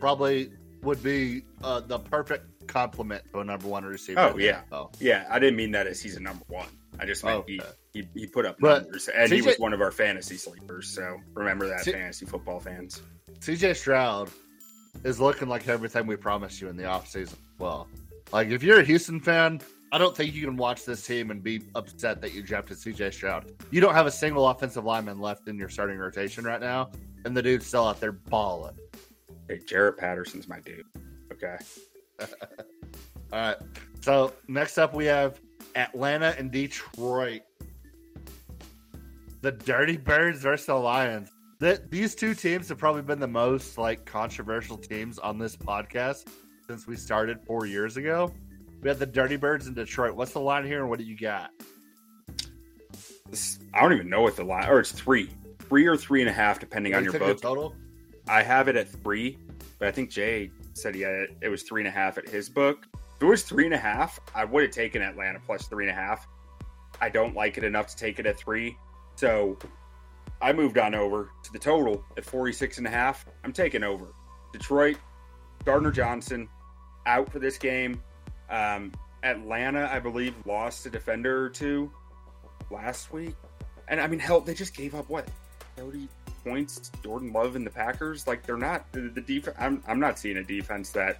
[0.00, 0.52] probably
[0.82, 4.20] would be uh, the perfect complement to a number one receiver.
[4.20, 4.62] Oh, yeah.
[4.70, 4.94] NFL.
[5.00, 6.66] yeah, I didn't mean that as he's a number one.
[7.00, 7.58] I just meant Okay.
[7.92, 10.88] he, he he put up But numbers, and he was one of our fantasy sleepers.
[10.88, 13.02] So remember that, C- fantasy football fans.
[13.40, 14.30] CJ Stroud
[15.04, 17.36] is looking like everything we promised you in the offseason.
[17.58, 17.88] Well,
[18.32, 21.42] like if you're a Houston fan, I don't think you can watch this team and
[21.42, 23.50] be upset that you drafted CJ Stroud.
[23.70, 26.90] You don't have a single offensive lineman left in your starting rotation right now,
[27.24, 28.76] and the dude's still out there balling.
[29.48, 30.84] Hey, Jarrett Patterson's my dude.
[31.32, 31.56] Okay,
[32.20, 32.26] All
[33.32, 33.56] right.
[34.02, 35.40] So next up, we have
[35.76, 37.42] Atlanta and Detroit.
[39.40, 41.30] The Dirty Birds versus the Lions.
[41.58, 46.28] That these two teams have probably been the most like controversial teams on this podcast
[46.66, 48.32] since we started four years ago.
[48.82, 50.16] We had the Dirty Birds in Detroit.
[50.16, 51.50] What's the line here, and what do you got?
[53.72, 55.30] I don't even know what the line, or it's three,
[55.60, 57.40] three or three and a half, depending on your book.
[57.40, 57.74] total.
[58.28, 59.38] I have it at three,
[59.78, 62.86] but I think Jay said it, it was three and a half at his book.
[63.22, 66.00] It was three and a half, I would have taken Atlanta plus three and a
[66.00, 66.26] half.
[67.00, 68.76] I don't like it enough to take it at three.
[69.14, 69.56] So
[70.40, 73.24] I moved on over to the total at 46 and a half.
[73.44, 74.06] I'm taking over.
[74.52, 74.96] Detroit,
[75.64, 76.48] Gardner Johnson
[77.06, 78.02] out for this game.
[78.50, 78.90] Um,
[79.22, 81.92] Atlanta, I believe, lost a defender or two
[82.72, 83.36] last week.
[83.86, 85.28] And I mean, hell, they just gave up what?
[85.76, 86.08] 30
[86.42, 88.26] points to Jordan Love and the Packers.
[88.26, 89.56] Like they're not the, the defense.
[89.60, 91.18] I'm I'm not seeing a defense that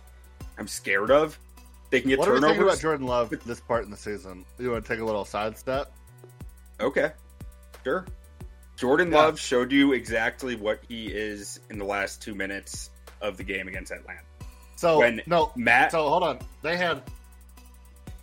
[0.59, 1.38] I'm scared of.
[1.92, 2.81] They can get What we thinking about.
[2.81, 4.46] Jordan Love this part in the season?
[4.59, 5.92] You want to take a little sidestep?
[6.81, 7.12] Okay,
[7.85, 8.07] sure.
[8.78, 9.18] Jordan Yeah.
[9.18, 12.88] Love showed you exactly what he is in the last two minutes
[13.20, 14.22] of the game against Atlanta.
[14.76, 16.38] So When no, Matt, So hold on.
[16.62, 17.02] They had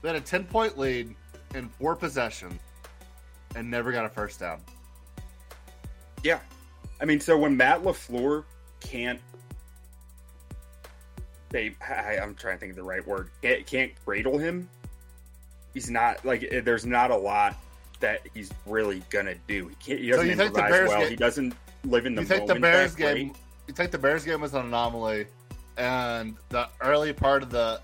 [0.01, 1.15] they had a ten point lead
[1.53, 2.59] in four possessions
[3.55, 4.61] and never got a first down.
[6.23, 6.39] yeah,
[6.99, 8.45] I mean, so when Matt LaFleur
[8.79, 9.19] can't,
[11.49, 13.29] they, I, I'm trying to think of the right word.
[13.41, 14.69] Can't, can't cradle him.
[15.73, 17.55] He's not like eh, there's not a lot
[17.99, 19.67] that he's really gonna do.
[19.69, 19.99] He can't.
[19.99, 20.99] He So doesn't you think the improvise Bears well.
[21.01, 21.53] get- he doesn't
[21.85, 23.15] live in the You the Bears that great.
[23.15, 23.33] game
[23.67, 25.27] you think the Bears game was an anomaly
[25.77, 27.79] and the early part of the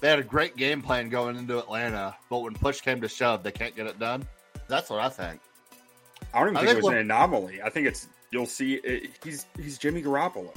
[0.00, 3.42] they had a great game plan going into Atlanta, but when push came to shove,
[3.42, 4.26] they can't get it done.
[4.68, 5.40] That's what I think.
[6.32, 7.60] I don't even I think, think it was Laf- an anomaly.
[7.62, 8.74] I think it's you'll see.
[8.76, 10.54] It, he's he's Jimmy Garoppolo.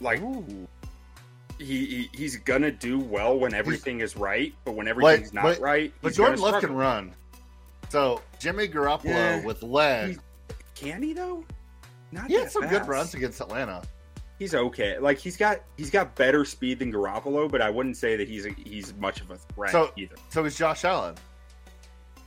[0.00, 0.20] Like
[1.58, 5.60] he, he he's gonna do well when everything is right, but when everything's not wait,
[5.60, 7.14] right, But he's Jordan Love can run.
[7.88, 9.44] So Jimmy Garoppolo Yeah.
[9.44, 10.18] with legs,
[10.74, 11.44] Can he though?
[12.12, 13.82] Not he had that some good runs against Atlanta.
[14.38, 14.98] He's okay.
[14.98, 18.46] Like he's got he's got better speed than Garoppolo, but I wouldn't say that he's
[18.46, 20.14] a, he's much of a threat So- either.
[20.30, 21.16] So is Josh Allen.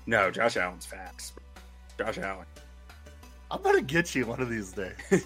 [0.07, 1.33] No, Josh Allen's fast.
[1.97, 2.45] Josh Allen.
[3.49, 4.95] I'm gonna get you one of these days.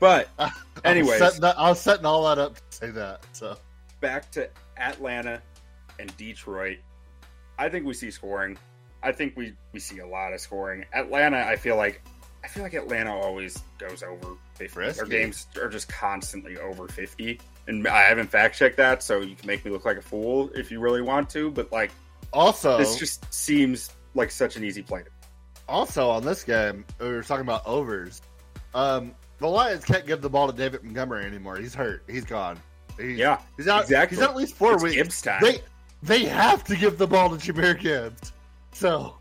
[0.00, 0.52] but I was
[0.84, 1.18] Anyways.
[1.18, 3.24] setting that- I was setting all that up to say that.
[3.32, 3.56] So
[4.00, 5.40] back to Atlanta
[5.98, 6.78] and Detroit.
[7.58, 8.58] I think we see scoring.
[9.02, 10.84] I think we, we see a lot of scoring.
[10.92, 12.02] Atlanta, I feel like
[12.42, 14.90] I feel like Atlanta always goes over 50.
[14.92, 17.40] Their games are just constantly over 50.
[17.68, 20.50] And I haven't fact checked that, so you can make me look like a fool
[20.54, 21.90] if you really want to, but like
[22.34, 25.02] also, this just seems like such an easy play.
[25.04, 25.10] to-
[25.68, 28.20] also on this game, we were talking about overs.
[28.74, 29.12] Um,
[29.44, 31.56] the Lions can't give the ball to David Montgomery anymore.
[31.56, 32.02] He's hurt.
[32.08, 32.58] He's gone.
[32.98, 33.82] He's, Yeah, he's out.
[33.82, 34.16] exactly.
[34.16, 34.94] He's out at least four it's weeks.
[34.96, 35.42] Gibbs time.
[35.42, 35.60] They
[36.02, 38.32] they have to give the ball to Jahmyr Gibbs.
[38.72, 39.16] So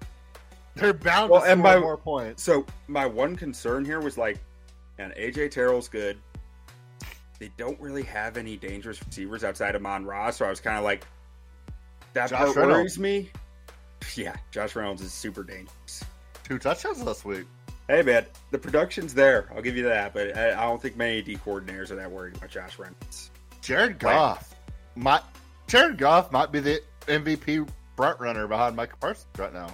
[0.75, 2.41] they're bound Well, to and score my- more points.
[2.43, 4.37] So my one concern here was like,
[4.97, 6.17] and AJ Terrell's good.
[7.39, 10.77] They don't really have any dangerous receivers outside of Mon Ra, so I was kind
[10.77, 11.05] of like,
[12.13, 12.77] that Josh part Reynolds.
[12.77, 13.29] worries me.
[14.15, 16.03] Yeah, Josh Reynolds is super dangerous.
[16.43, 17.45] Two touchdowns last week.
[17.89, 19.49] Hey man, the production's there.
[19.53, 22.37] I'll give you that, but I, I don't think many D coordinators are that worried
[22.37, 23.29] about Josh Reynolds.
[23.61, 24.53] Jared Goff
[24.95, 25.21] my
[25.67, 29.73] Jared Goff might be the MVP front runner behind Michael Parsons right now.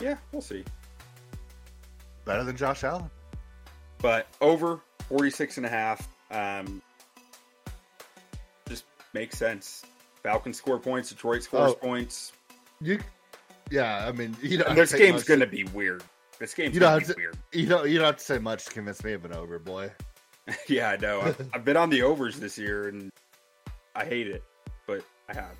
[0.00, 0.64] Yeah, we'll see.
[2.24, 3.10] Better than Josh Allen.
[3.98, 6.80] But over 46 and a half, um,
[8.68, 9.84] just makes sense.
[10.22, 11.74] Falcons score points, Detroit scores Oh.
[11.74, 12.32] points.
[12.80, 12.98] You,
[13.70, 16.02] yeah, I mean, you have this game's much- to be weird.
[16.38, 17.38] This game's You don't to have be weird.
[17.52, 17.88] You don't.
[17.88, 19.90] You don't have to say much to convince me of an over, boy.
[20.66, 21.20] Yeah, I know.
[21.20, 23.12] I've, I've been on the overs this year, and
[23.94, 24.42] I hate it,
[24.86, 25.54] but I have.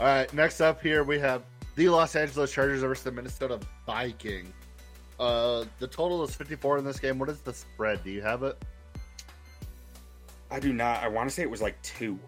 [0.00, 1.44] All right, next up here we have
[1.76, 4.52] the Los Angeles Chargers versus the Minnesota Vikings.
[5.20, 7.18] Uh, the total is 54 in this game.
[7.20, 8.02] What is the spread?
[8.02, 8.56] Do you have it?
[10.50, 11.02] I do not.
[11.04, 12.18] I want to say it was like two.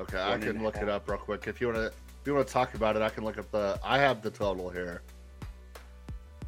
[0.00, 1.46] Okay, I can look it up real quick.
[1.46, 3.50] If you want to, if you want to talk about it, I can look up
[3.50, 3.78] the.
[3.84, 5.02] I have the total here.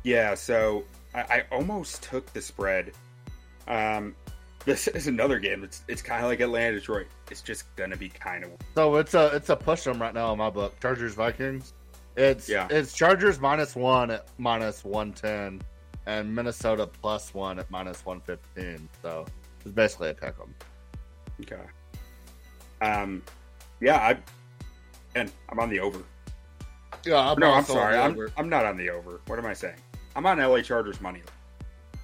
[0.04, 2.92] Yeah, so I, I almost took the spread.
[3.68, 4.14] Um,
[4.64, 5.64] this is another game.
[5.64, 7.06] It's it's kind of like Atlanta Detroit.
[7.30, 10.32] It's just gonna be kind of So it's a it's a push them right now
[10.32, 10.78] in my book.
[10.80, 11.72] Chargers Vikings.
[12.16, 12.68] It's Yeah.
[12.70, 15.62] it's Chargers minus one at minus one ten,
[16.06, 18.88] and Minnesota plus one at minus one fifteen.
[19.00, 19.24] So
[19.64, 20.54] it's basically a pick 'em.
[21.40, 21.62] okay.
[22.82, 23.22] Um,
[23.80, 24.18] yeah, I
[25.14, 26.02] and I'm on the over.
[27.04, 27.96] Yeah, I'm no, I'm sorry.
[27.96, 28.16] I'm.
[28.36, 29.20] I'm not on the over.
[29.26, 29.76] What am I saying?
[30.14, 31.20] I'm on LA Chargers money.
[31.20, 31.26] line.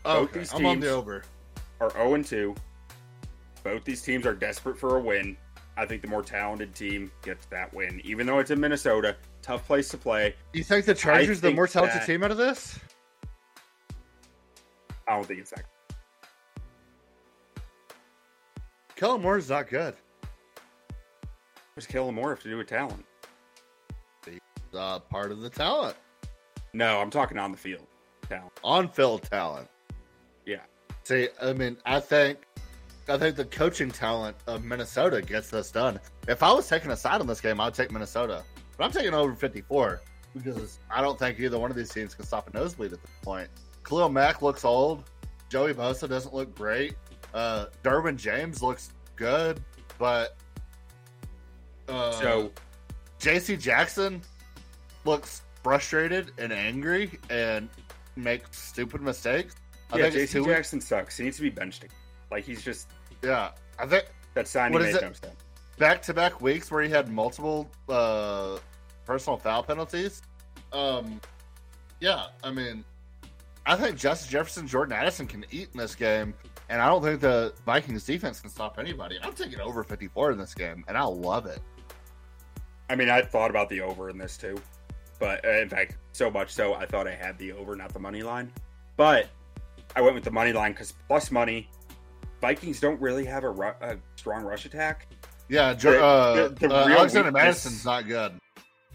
[0.05, 1.23] both Okay, these I'm on the over.
[1.81, 2.55] Are 0 and 2.
[3.63, 5.37] Both these teams are desperate for a win.
[5.77, 9.17] I think the more talented team gets that win, even though it's in Minnesota.
[9.43, 10.35] Tough place to play.
[10.53, 12.79] You think the Chargers the more talented that- team out of this?
[15.07, 15.65] I don't think it's that.
[18.97, 19.95] Kellen Moore's not good.
[21.79, 23.05] What's Kellen Moore have to do with talent?
[24.75, 25.95] Uh, part of the talent,
[26.73, 27.87] No, I'm talking on the field.
[28.29, 28.51] Talent.
[28.65, 29.69] on field talent.
[30.45, 30.63] Yeah.
[31.05, 32.39] See, I mean, I think,
[33.09, 36.01] I think the coaching talent of Minnesota gets this done.
[36.27, 38.43] If I was taking a side on this game, I'd take Minnesota,
[38.77, 40.01] but I'm taking over 54
[40.35, 43.13] because I don't think either one of these teams can stop a nosebleed at this
[43.23, 43.51] point.
[43.85, 45.05] Khalil Mack looks old.
[45.49, 46.97] Joey Bosa doesn't look great.
[47.33, 49.63] Uh, Derwin James looks good,
[49.97, 50.37] but
[51.89, 52.53] uh, So
[53.19, 53.57] J.C.
[53.57, 54.23] Jackson
[55.05, 57.69] looks frustrated and angry and
[58.17, 59.55] makes stupid mistakes.
[59.93, 60.45] I yeah, J.C.
[60.45, 61.17] Jackson sucks.
[61.17, 61.85] He needs to be benched.
[62.31, 62.89] Like he's just
[63.23, 65.03] Yeah, I think that signing What made is it?
[65.03, 65.37] no sense.
[65.79, 68.59] back to back weeks where he had multiple uh,
[69.07, 70.21] personal foul penalties.
[70.73, 71.21] Um,
[72.01, 72.85] yeah, I mean,
[73.65, 76.35] I think Justin Jefferson, Jordan Addison can eat in this game,
[76.69, 79.19] and I don't think the Vikings defense can stop anybody.
[79.23, 81.61] I'm taking over 54 in this game, and I love it.
[82.91, 84.57] I mean, I thought about the over in this too,
[85.19, 87.99] but uh, in fact, so much so I thought I had the over, not the
[87.99, 88.51] money line.
[88.97, 89.29] But
[89.95, 91.69] I went with the money line because plus money.
[92.41, 95.09] Vikings don't really have a, ru- a strong rush attack.
[95.49, 98.33] Yeah, The- uh, the- the uh, real Alexander weakness- Madison's not good.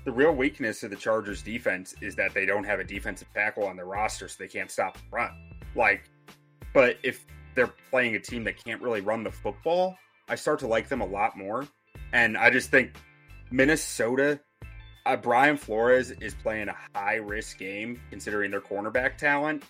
[0.05, 3.65] The real weakness of the Chargers defense is that they don't have a defensive tackle
[3.65, 5.31] on their roster, so they can't stop the run.
[5.75, 6.09] Like,
[6.73, 7.25] but if
[7.55, 9.97] they're playing a team that can't really run the football,
[10.29, 11.67] I start to like them a lot more.
[12.13, 12.93] And I just think
[13.53, 14.39] Minnesota,
[15.05, 19.63] uh, Brian Flores is playing a high risk game considering their cornerback talent.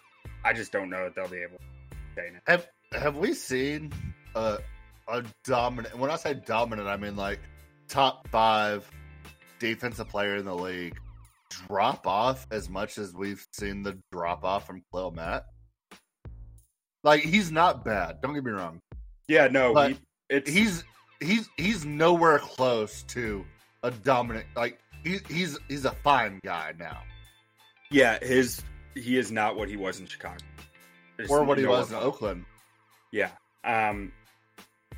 [0.46, 2.42] I just don't know that they'll be able to.
[2.48, 3.92] Have Have we seen
[4.36, 4.60] a
[5.10, 5.98] a dominant?
[5.98, 7.42] When I say dominant, I mean like
[7.90, 8.90] top five
[9.60, 10.98] defensive player in the league
[11.68, 15.44] drop off as much as we've seen the drop off from Khalil Mack.
[17.04, 18.22] Like he's not bad.
[18.22, 18.80] Don't get me wrong.
[19.28, 19.98] Yeah, no, But he,
[20.30, 20.84] it's He's
[21.20, 23.44] he's he's nowhere close to
[23.84, 24.46] a dominant.
[24.56, 27.04] Like he, he's he's a fine guy now,
[27.94, 28.62] yeah, his
[28.96, 30.44] he is not what he was in Chicago.
[31.16, 31.98] There's or what he was in.
[31.98, 32.46] Oakland.
[33.12, 33.30] Yeah.
[33.64, 34.12] Um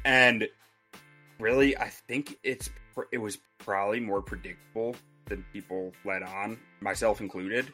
[0.05, 0.47] and
[1.39, 2.69] really I think it's
[3.11, 4.95] it was probably more predictable
[5.25, 7.69] than people let on, myself included.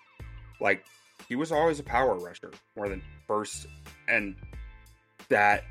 [0.60, 0.86] Like
[1.30, 3.67] he was always a power rusher more than first
[4.08, 4.36] and
[5.30, 5.63] that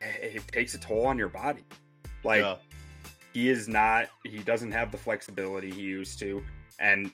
[0.00, 1.64] it takes a toll on your body.
[2.24, 2.56] Like yeah.
[3.36, 6.42] He is not he doesn't have the flexibility he used to
[6.80, 7.10] and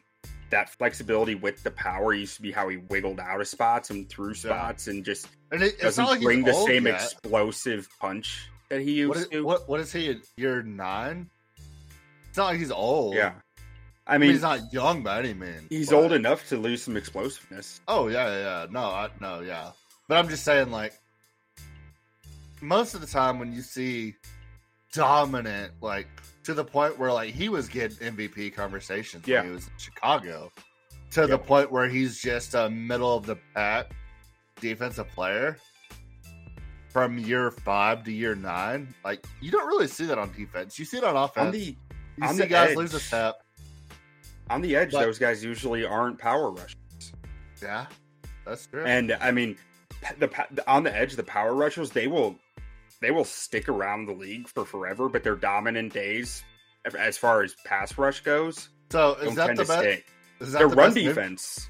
[0.50, 4.08] that flexibility with the power used to be how he wiggled out of spots and
[4.08, 6.94] through spots and just and it, doesn't like bring the same yet.
[7.02, 9.42] explosive punch that he used What is, to.
[9.44, 10.20] what what is he?
[10.36, 11.28] Year nine?
[12.28, 13.14] It's not like he's old.
[13.16, 13.32] Yeah,
[14.06, 15.64] I I mean, mean, he's not young by any means.
[15.70, 17.80] he's but- old enough to lose some explosiveness.
[17.88, 18.66] Oh yeah, yeah, yeah.
[18.70, 19.72] No, I no, yeah.
[20.08, 20.94] But I'm just saying, like,
[22.60, 24.14] most of the time when you see
[24.92, 26.08] dominant, like
[26.44, 29.40] to the point where like he was getting MVP conversations Yeah.
[29.40, 30.52] when he was in Chicago,
[31.12, 33.92] to the point where he's just a middle of the pack
[34.60, 35.56] defensive player
[36.90, 38.94] from year five to year nine.
[39.04, 40.78] Like you don't really see that on defense.
[40.78, 41.46] You see it on offense.
[41.46, 41.76] On the
[42.18, 42.76] you on see the guys edge.
[42.76, 43.36] lose a step.
[44.50, 46.76] on the edge, But- those guys usually aren't power rushers.
[47.62, 47.86] Yeah,
[48.44, 48.84] that's true.
[48.84, 49.56] And I mean,
[50.18, 50.28] the
[50.66, 52.36] on the edge, the power rushers they will
[53.02, 56.42] they will stick around the league for forever, but their dominant days,
[56.98, 59.80] as far as pass rush goes, so is don't that tend the to best?
[59.80, 60.06] stick.
[60.40, 61.04] Is that Their the run move?
[61.04, 61.68] defense,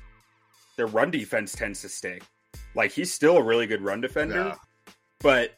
[0.76, 2.22] their run defense tends to stick.
[2.74, 4.54] Like he's still a really good run defender, Yeah.
[5.20, 5.54] but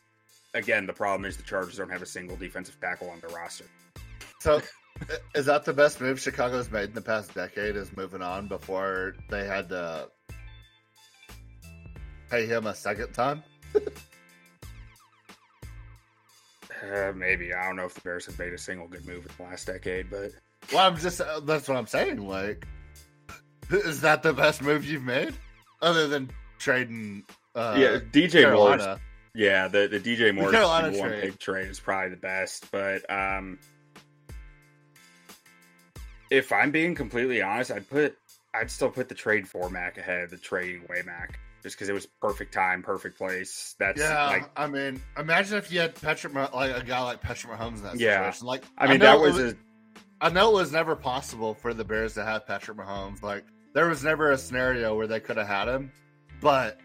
[0.54, 3.66] again, the problem is the Chargers don't have a single defensive tackle on their roster.
[4.40, 4.60] So,
[5.34, 7.74] is that the best move Chicago's made in the past decade?
[7.76, 10.08] Is moving on before they had to
[12.30, 13.42] pay him a second time?
[16.84, 19.30] Uh, maybe I don't know if the Bears have made a single good move in
[19.38, 20.32] the last decade, but
[20.72, 22.28] Well, I'm just uh, that's what I'm saying.
[22.28, 22.66] Like,
[23.70, 25.34] is that the best move you've made,
[25.80, 27.24] other than trading?
[27.54, 28.98] Uh, yeah, DJ Moore.
[29.34, 31.22] Yeah, the the DJ Moore Carolina one trade.
[31.22, 33.58] pick trade is probably the best, but um,
[36.30, 38.16] if I'm being completely honest, I'd put
[38.54, 41.88] I'd still put the trade for Mack ahead of the trading way Mack just because
[41.88, 43.74] it was perfect time, perfect place.
[43.80, 47.52] That's Yeah, like I mean, imagine if you had Patrick, like a guy like Patrick
[47.54, 48.30] Mahomes in that Yeah.
[48.30, 48.46] situation.
[48.46, 49.56] Like, I mean know that it was a
[50.20, 53.22] I know it was never possible for the Bears to have Patrick Mahomes.
[53.22, 55.90] Like, there was never a scenario where they could have had him.
[56.40, 56.78] But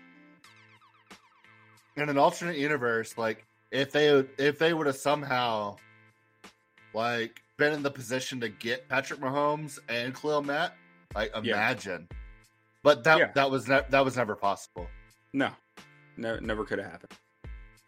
[1.96, 4.08] in an alternate universe, like if they
[4.38, 5.76] if they would have somehow
[6.94, 10.72] like been in the position to get Patrick Mahomes and Khalil Mack,
[11.14, 11.56] like Yeah.
[12.84, 13.32] But that Yeah.
[13.36, 14.88] that was ne- that was never possible.
[15.34, 15.52] no,
[16.18, 17.14] no, never could have happened.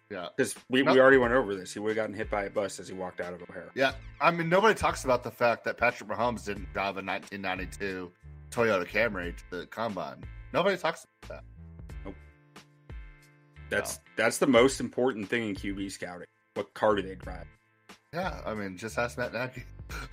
[0.10, 0.28] Yeah.
[0.36, 0.92] because we, No.
[0.94, 1.72] we already went over this.
[1.74, 3.70] He would have gotten hit by a bus as he walked out of O'Hare.
[3.76, 8.12] Yeah, I mean nobody talks about the fact that Patrick Mahomes didn't drive a 1992
[8.50, 10.22] Toyota Camry to the combine.
[10.52, 11.44] Nobody talks about
[12.04, 12.14] that.
[13.70, 16.28] That's that's the most important thing in QB scouting.
[16.56, 17.48] What car do they drive?
[18.14, 19.64] Yeah, I mean, just ask Matt Nagy.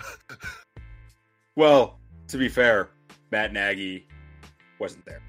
[1.57, 1.99] Well,
[2.29, 2.91] to be fair,
[3.33, 4.07] Matt Nagy
[4.79, 5.21] wasn't there.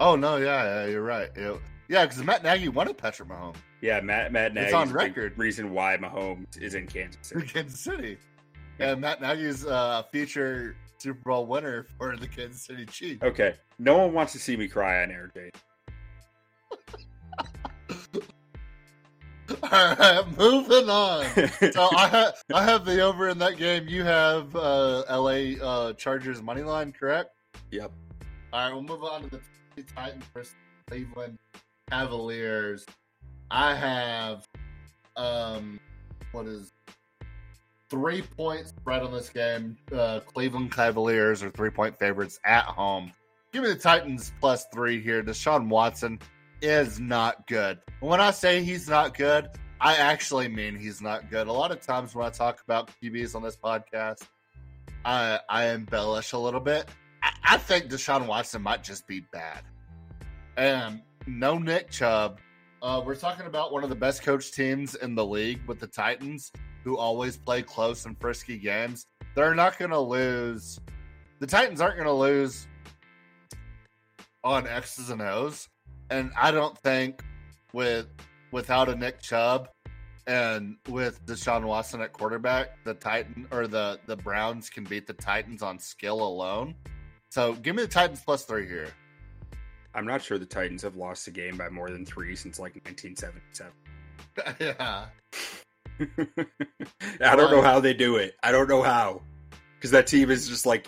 [0.00, 1.30] oh no, yeah, yeah, you're right.
[1.36, 4.90] You- Yeah, because Matt Nagy wanted Patrick Mahomes Yeah, Matt Matt Nagy It's on is
[4.90, 5.38] a big record.
[5.38, 7.46] reason why Mahomes is in Kansas City.
[7.46, 8.18] Kansas City,
[8.78, 13.22] and Matt Nagy's uh, future Super Bowl winner for the Kansas City Chiefs.
[13.22, 15.52] Okay, no one wants to see me cry on air, Jade.
[19.62, 21.24] All right, moving on.
[21.72, 23.86] So I have I have the over in that game.
[23.88, 25.56] You have uh, L.A.
[25.60, 27.30] Uh, Chargers money line, correct?
[27.70, 27.92] yep.
[28.56, 29.40] All right, we'll move on to
[29.74, 30.54] the Titans versus
[30.88, 31.38] Cleveland
[31.90, 32.86] Cavaliers.
[33.50, 34.48] I have
[35.14, 35.78] um
[36.32, 36.72] what is
[37.90, 39.76] three points spread on this game.
[39.92, 43.12] Uh Cleveland Cavaliers are three point favorites at home.
[43.52, 45.22] Give me the Titans plus three here.
[45.22, 46.18] Deshaun Watson
[46.62, 47.78] is not good.
[48.00, 49.50] When I say he's not good,
[49.82, 51.46] I actually mean he's not good.
[51.46, 54.22] A lot of times when I talk about QBs on this podcast,
[55.04, 56.88] I I embellish a little bit.
[57.48, 59.62] I, think Deshaun Watson might just be bad.
[60.56, 62.40] And no Nick Chubb.
[62.82, 65.86] Uh, we're talking about one of the best coach teams in the league with the
[65.86, 66.52] Titans,
[66.84, 69.06] who always play close and frisky games.
[69.34, 70.78] They're not going to lose.
[71.40, 72.66] The Titans aren't going to lose
[74.44, 75.68] on X's and O's,
[76.10, 77.22] and I don't think
[77.72, 78.06] with
[78.52, 79.68] without a Nick Chubb
[80.26, 85.12] and with Deshaun Watson at quarterback, the Titan or the the Browns can beat the
[85.12, 86.74] Titans on skill alone.
[87.36, 88.88] So give me the Titans plus three here.
[89.94, 92.74] I'm not sure the Titans have lost a game by more than three since like
[92.86, 93.72] 1977.
[94.58, 95.04] yeah.
[97.30, 98.36] I don't know how they do it.
[98.42, 99.20] I don't know how.
[99.74, 100.86] Because that team is just like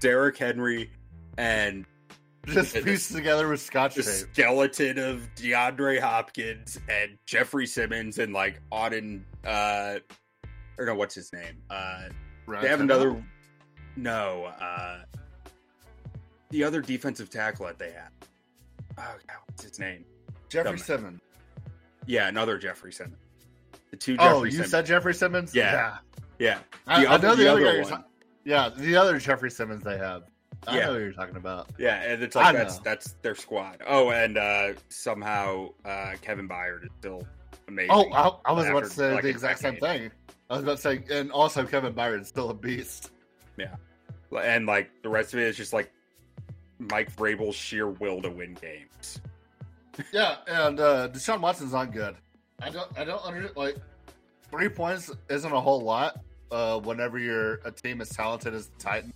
[0.00, 0.90] Derrick Henry
[1.38, 1.86] and
[2.44, 4.04] Just pieced together with scotch tape.
[4.04, 10.00] skeleton of DeAndre Hopkins and Jeffrey Simmons and like Auden, uh,
[10.76, 11.62] or no, what's his name?
[11.70, 12.08] Uh,
[12.60, 13.24] they have another,
[13.94, 14.96] no, uh,
[16.54, 18.12] the other defensive tackle that they have.
[18.96, 20.04] Oh, God, what's his name?
[20.48, 20.84] Jeffrey dumbass.
[20.84, 21.20] Simmons.
[22.06, 23.16] Yeah, another Jeffrey Simmons.
[23.90, 24.16] The two.
[24.16, 24.70] Jeffrey oh, you Simmons.
[24.70, 25.52] said Jeffrey Simmons?
[25.52, 25.96] Yeah.
[26.38, 26.58] yeah.
[26.86, 28.04] I, The I other- know the, the other other.
[28.44, 30.24] Yeah, the other Jeffrey Simmons they have.
[30.68, 30.86] I Yeah.
[30.86, 31.70] know what you're talking about.
[31.76, 32.82] Yeah, and it's I like that's know.
[32.84, 33.78] that's their squad.
[33.86, 37.26] Oh, and uh somehow uh Kevin Byard is still
[37.66, 37.90] amazing.
[37.90, 40.10] Oh, I, I was about to say like, the exact same thing.
[40.48, 43.10] I was about to say, and also Kevin Byard is still a beast.
[43.56, 43.74] Yeah,
[44.38, 45.90] and like the rest of it is just like
[46.78, 49.20] Mike Vrabel's sheer will to win games.
[50.12, 52.16] Yeah, and uh Deshaun Watson's not good.
[52.60, 53.76] I don't I don't under like
[54.50, 56.20] three points isn't a whole lot
[56.50, 59.12] uh whenever you're a team as talented as the Titans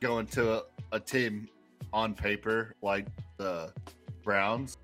[0.00, 0.62] going to a,
[0.92, 1.48] a team
[1.92, 3.72] on paper like the
[4.22, 4.76] Browns.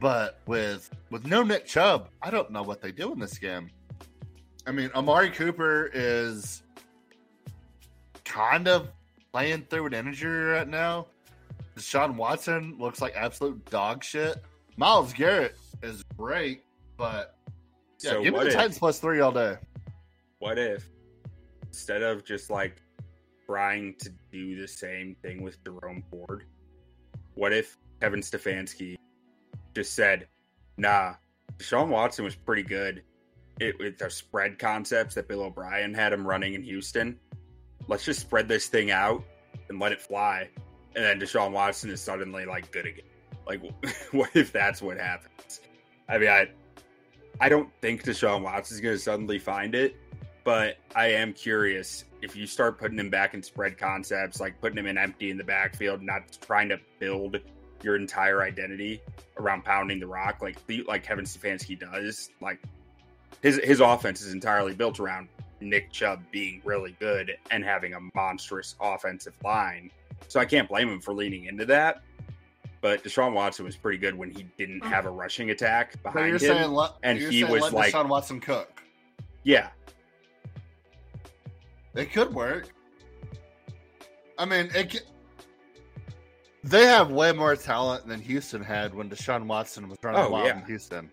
[0.00, 3.70] But with with no Nick Chubb, I don't know what they do in this game.
[4.66, 6.62] I mean, Amari Cooper is
[8.24, 8.88] kind of
[9.32, 11.06] playing through an injury right now.
[11.80, 14.36] Deshaun Watson looks like absolute dog shit.
[14.76, 16.62] Myles Garrett is great,
[16.96, 17.36] but
[18.00, 19.56] yeah, so give me the if Titans plus three all day.
[20.38, 20.88] what if
[21.66, 22.82] instead of just like
[23.46, 26.44] trying to do the same thing with Jerome Ford,
[27.34, 28.96] what if Kevin Stefanski
[29.74, 30.28] just said,
[30.76, 31.14] "Nah,
[31.56, 33.02] Deshaun Watson was pretty good
[33.58, 37.18] it, with the spread concepts that Bill O'Brien had him running in Houston.
[37.88, 39.24] Let's just spread this thing out
[39.68, 40.50] and let it fly."
[40.94, 43.04] And then Deshaun Watson is suddenly like good again.
[43.46, 43.60] Like,
[44.12, 45.60] what if that's what happens?
[46.08, 46.48] I mean, I
[47.40, 49.96] I don't think Deshaun Watson is going to suddenly find it,
[50.44, 54.76] but I am curious if you start putting him back in spread concepts, like putting
[54.78, 57.38] him in empty in the backfield, not trying to build
[57.82, 59.00] your entire identity
[59.38, 62.30] around pounding the rock like like Kevin Stefanski does.
[62.40, 62.60] Like
[63.42, 65.28] his his offense is entirely built around
[65.60, 69.90] Nick Chubb being really good and having a monstrous offensive line.
[70.28, 72.02] So I can't blame him for leaning into that.
[72.80, 75.18] But Deshaun Watson was pretty good when he didn't have a uh-huh.
[75.18, 78.82] rushing attack behind him, saying, le- and he was let like, Deshaun Watson cook.
[79.42, 79.68] yeah,
[81.94, 82.70] It could work.
[84.38, 85.02] I mean, it.
[86.64, 90.46] They have way more talent than Houston had when Deshaun Watson was running Oh, wild
[90.46, 90.58] yeah.
[90.60, 91.10] in Houston.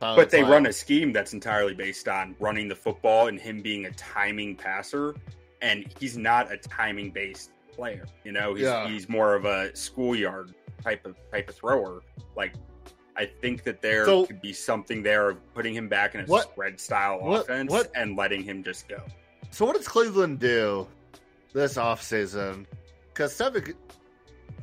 [0.00, 3.38] So but they like- run a scheme that's entirely based on running the football and
[3.40, 5.14] him being a timing passer,
[5.60, 8.06] and he's not a timing based player.
[8.24, 8.88] You know, he's Yeah.
[8.88, 12.02] he's more of a schoolyard type of type of thrower.
[12.36, 12.54] Like,
[13.16, 16.24] I think that there So- could be something there of putting him back in a
[16.24, 19.02] What- spread style what- offense what- and letting him just go.
[19.50, 20.86] So what does Cleveland do
[21.54, 22.66] this offseason?
[23.12, 23.74] Because Stevin,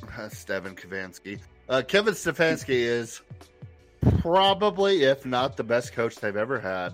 [0.30, 3.22] Stevin Kavansky, uh, Kevin Stefanski is
[4.20, 6.92] probably, if not the best coach they've ever had.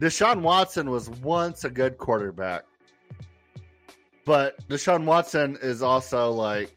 [0.00, 2.64] Deshaun Watson was once a good quarterback,
[4.24, 6.76] but Deshaun Watson is also like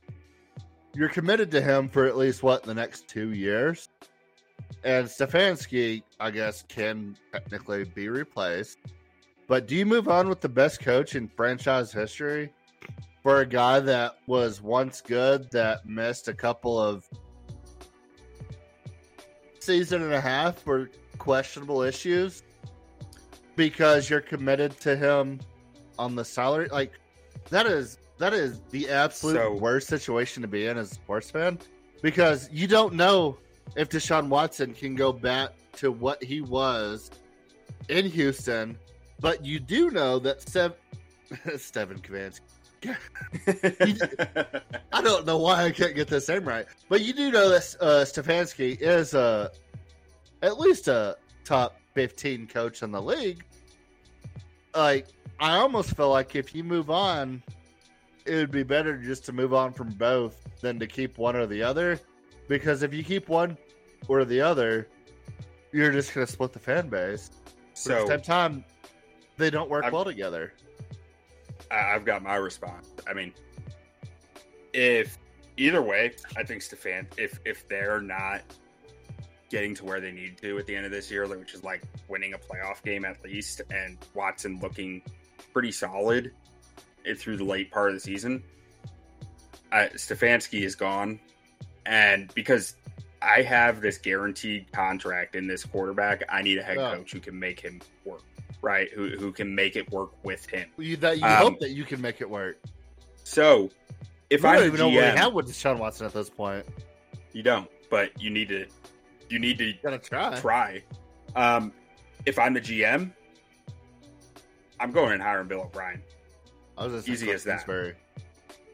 [0.93, 3.89] you're committed to him for at least what the next two years,
[4.83, 8.79] and Stefanski, I guess, can technically be replaced.
[9.47, 12.51] But do you move on with the best coach in franchise history
[13.23, 17.07] for a guy that was once good that missed a couple of
[19.59, 22.43] season and a half for questionable issues
[23.55, 25.39] because you're committed to him
[25.97, 26.67] on the salary?
[26.69, 26.99] Like
[27.49, 31.29] that is that is the absolute So- worst situation to be in as a sports
[31.31, 31.59] fan
[32.01, 33.37] because you don't know
[33.75, 37.11] if Deshaun Watson can go back to what he was
[37.89, 38.77] in Houston,
[39.19, 40.75] but you do know that Sev-
[41.45, 42.41] Stevin Kavansky.
[44.93, 47.75] I don't know why I can't get this name right, but you do know that
[47.81, 49.51] uh, Stefanski is a
[50.41, 53.43] at least a top fifteen coach in the league.
[54.77, 55.07] Like,
[55.39, 57.41] I almost feel like if you move on,
[58.27, 61.47] it would be better just to move on from both than to keep one or
[61.47, 61.99] the other,
[62.47, 63.57] because if you keep one
[64.07, 64.87] or the other,
[65.71, 67.31] you're just going to split the fan base.
[67.73, 68.65] So, at the same time,
[69.37, 70.53] they don't work I'm- well together.
[71.71, 72.91] I've got my response.
[73.07, 73.33] I mean,
[74.73, 75.17] if
[75.57, 78.41] either way, I think Stefan, if if they're not
[79.49, 81.83] getting to where they need to at the end of this year, which is like
[82.07, 85.01] winning a playoff game at least, and Watson looking
[85.53, 86.31] pretty solid
[87.17, 88.43] through the late part of the season,
[89.71, 91.19] uh, Stefanski is gone,
[91.85, 92.75] and because
[93.21, 96.95] I have this guaranteed contract in this quarterback, I need a head Yeah.
[96.95, 98.21] coach who can make him work.
[98.61, 100.67] Right, who, who can make it work with him.
[100.77, 102.57] You, that you Um, hope that you can make it work.
[103.23, 103.69] So,
[104.31, 106.65] if I don't even know what we GM, have with Deshaun Watson at this point.
[107.33, 108.65] you don't, but you need to,
[109.29, 110.39] you need to Gotta try.
[110.39, 110.83] try.
[111.35, 111.71] Um,
[112.25, 113.11] if I'm the GM,
[114.79, 116.01] I'm going and hiring Bill O'Brien.
[116.77, 117.57] I was Easy as that.
[117.65, 117.93] Kingsbury.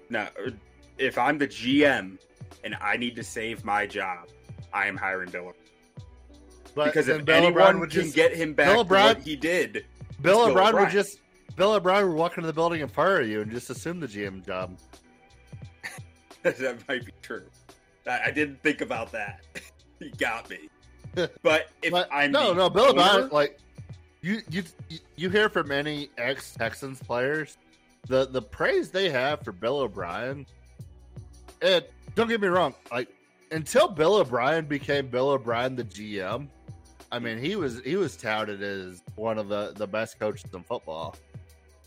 [0.09, 0.27] No,
[0.97, 2.17] if I'm the GM
[2.63, 4.27] and I need to save my job,
[4.73, 5.41] I am hiring Bill.
[5.47, 5.55] O'Brien.
[6.75, 9.21] But Because if Bill anyone O'Brien would can just get him back Bill to O'Brien-
[9.21, 9.85] he did,
[10.21, 11.19] Bill Bill O'Brien would just
[11.55, 14.43] Bill O'Brien would walk into the building and fire you and just assume the GM
[14.45, 14.77] job.
[16.43, 17.43] that might be true.
[18.07, 19.41] I, I didn't think about that.
[20.11, 20.69] got me.
[21.43, 23.59] But if But I'm no, no, Bill owner- O'Brien like
[24.21, 24.63] you you
[25.15, 27.57] you hear from any ex Texans players
[28.07, 30.45] the the praise they have for Bill O'Brien.
[31.61, 33.09] It don't get me wrong, like
[33.51, 36.47] until Bill O'Brien became Bill O'Brien the GM,
[37.11, 40.63] I mean he was he was touted as one of the the best coaches in
[40.63, 41.15] football.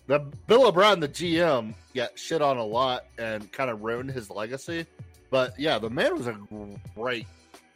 [0.07, 4.31] The Bill O'Brien the GM got shit on a lot and kind of ruined his
[4.31, 4.87] legacy.
[5.31, 6.39] But yeah, the man was a
[6.95, 7.27] great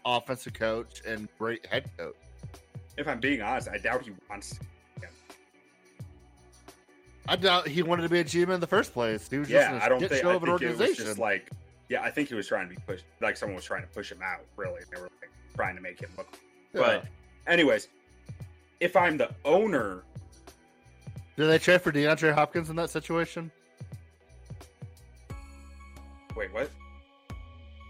[0.05, 2.15] offensive coach and great head coach.
[2.97, 4.57] if I'm being honest, I doubt he wants.
[4.57, 4.61] To.
[7.29, 9.29] I doubt he wanted to be a GM in the first place.
[9.31, 10.15] He was Yeah, just I don't think.
[10.15, 11.05] show I of an think it was organization.
[11.07, 11.49] just like,
[11.89, 13.05] yeah, I think he was trying to be pushed.
[13.21, 14.41] Like someone was trying to push him out.
[14.57, 16.27] Really, they were like trying to make him look.
[16.75, 16.81] Yeah.
[16.81, 17.05] But,
[17.47, 17.87] anyways,
[18.81, 20.03] if I'm the owner,
[21.37, 23.51] did they trade for DeAndre Hopkins in that situation?
[26.37, 26.71] wait, what?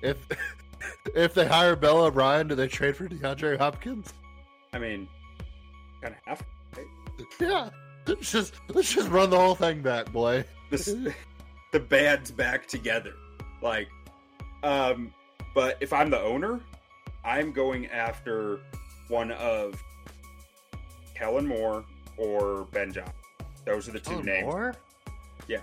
[0.02, 0.16] If
[1.14, 4.12] if they hire Bella O'Brien, do they trade for DeAndre Hopkins?
[4.72, 5.08] I mean,
[6.02, 6.46] kind of have.
[7.38, 7.70] Yeah,
[8.06, 10.44] let's just let's just run the whole thing back, boy.
[10.70, 10.94] This,
[11.72, 13.14] the band's back together.
[13.62, 13.88] Like,
[14.62, 15.12] um,
[15.54, 16.60] but if I'm the owner,
[17.24, 18.60] I'm going after
[19.08, 19.82] one of
[21.14, 21.84] Kellen Moore
[22.16, 23.14] or Ben Johnson.
[23.64, 24.44] Those are the two Kellen names.
[24.46, 24.74] Moore?
[25.48, 25.62] Yeah.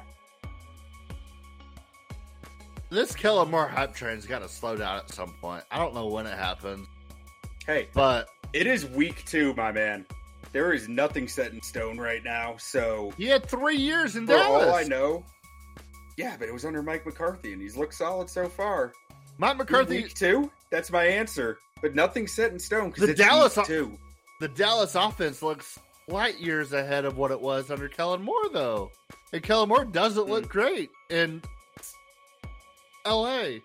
[2.90, 5.64] This Kellen Moore hype train's got to slow down at some point.
[5.72, 6.88] I don't know when it happens,
[7.66, 10.06] Hey, but it is week two, my man.
[10.54, 12.56] There is nothing set in stone right now.
[12.58, 14.68] So he had three years in for Dallas.
[14.70, 15.26] all I know,
[16.16, 18.94] yeah, but it was under Mike McCarthy, and he's looked solid so far.
[19.38, 20.50] Mike McCarthy, week two.
[20.72, 21.60] That's my answer.
[21.82, 23.98] But nothing's set in stone because The it's Dallas- week two.
[24.40, 25.78] the Dallas offense looks
[26.08, 28.92] light years ahead of what it was under Kellen Moore, though.
[29.34, 30.50] And Kellen Moore doesn't look Hmm.
[30.52, 31.42] great in
[33.08, 33.62] L.A.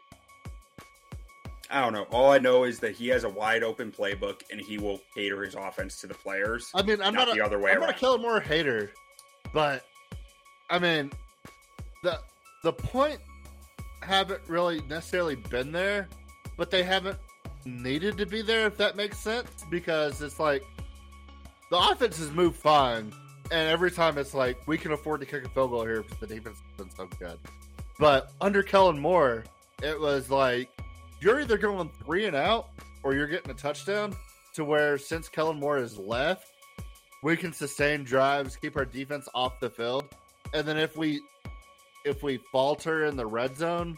[1.70, 2.06] I don't know.
[2.12, 5.42] All I know is that he has a wide open playbook, and he will cater
[5.42, 6.70] his offense to the players.
[6.74, 7.98] I mean, I'm Not not, the other way I'm not a around.
[7.98, 8.92] Kellen hater,
[9.54, 9.84] but
[10.68, 11.10] I mean,
[12.02, 12.18] the
[12.62, 13.18] the point
[14.02, 16.08] haven't really necessarily been there,
[16.58, 17.18] but they haven't
[17.64, 18.66] needed to be there.
[18.66, 20.62] If that makes sense, because it's like
[21.70, 23.12] the offense has moved fine,
[23.50, 26.18] and every time it's like we can afford to kick a field goal here because
[26.18, 27.38] the defense has been so good.
[28.02, 29.44] But under Kellen Moore,
[29.80, 30.68] it was like
[31.20, 32.70] you're either going three and out
[33.04, 34.16] or you're getting a touchdown.
[34.54, 36.48] To where since Kellen Moore is left,
[37.22, 40.04] we can sustain drives, keep our defense off the field,
[40.52, 41.20] and then if we
[42.04, 43.96] if we falter in the red zone,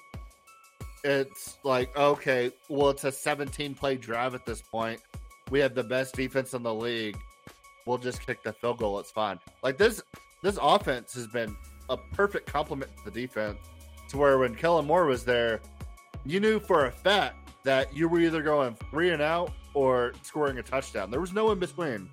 [1.03, 5.01] it's like okay, well, it's a 17 play drive at this point.
[5.51, 7.17] We have the best defense in the league.
[7.87, 8.99] We'll just kick the field goal.
[8.99, 9.39] It's fine.
[9.63, 10.03] Like this,
[10.43, 11.57] this offense has been
[11.89, 13.59] a perfect complement to the defense.
[14.15, 15.61] To where when Kellen Moore was there,
[16.25, 20.57] you knew for a fact that you were either going three and out or scoring
[20.59, 21.11] a touchdown.
[21.11, 22.09] There was no in between.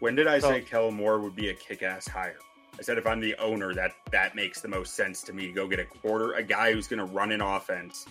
[0.00, 2.36] When did I So- say Kellen Moore would be a kick-ass hire?
[2.78, 5.46] I said if I'm the owner, that that makes the most sense to me.
[5.46, 8.04] to Go get a quarter, a guy who's going to run an offense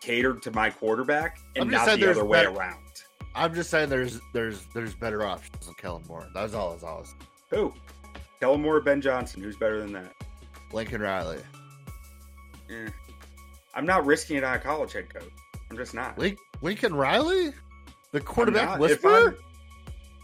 [0.00, 2.78] catered to my quarterback, and not the other way better- around.
[3.34, 6.28] I'm just saying there's there's there's better options than Kellen Moore.
[6.32, 6.70] That's all.
[6.70, 7.04] That's all.
[7.50, 7.74] Who?
[8.38, 9.42] Kellen Moore, or Ben Johnson.
[9.42, 10.12] Who's better than that?
[10.72, 11.38] Lincoln Riley.
[12.70, 12.88] Eh.
[13.74, 15.30] I'm not risking it on a college head coach.
[15.70, 16.18] I'm just not.
[16.62, 17.52] Lincoln Riley,
[18.12, 18.74] the quarterback not.
[18.74, 19.28] If whisperer.
[19.28, 19.36] I'm,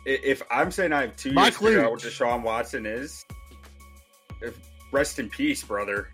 [0.07, 3.25] if I'm saying I have two years Mike to what Deshaun Watson is,
[4.41, 4.57] if,
[4.93, 6.09] rest in peace, brother.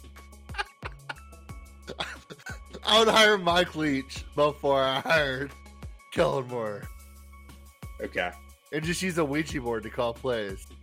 [2.87, 5.51] I would hire Mike Leach before I hired
[6.13, 6.83] Kellen Moore,
[8.01, 8.31] Okay.
[8.73, 10.67] and just use a Ouija board to call plays.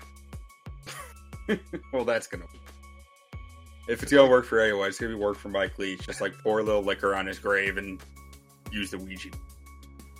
[1.91, 2.45] Well, that's gonna.
[3.87, 6.05] If it's gonna work for anyone, it's gonna be work for Mike Leach.
[6.05, 7.99] Just like pour a little liquor on his grave and
[8.71, 9.29] use the Ouija.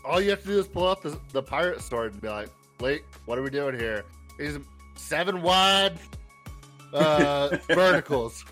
[0.06, 2.50] All you have to do is pull up the, the pirate sword and be like,
[2.82, 4.04] "Wait, what are we doing here?"
[4.38, 4.60] These
[4.96, 5.98] seven wide
[6.94, 8.44] uh, verticals.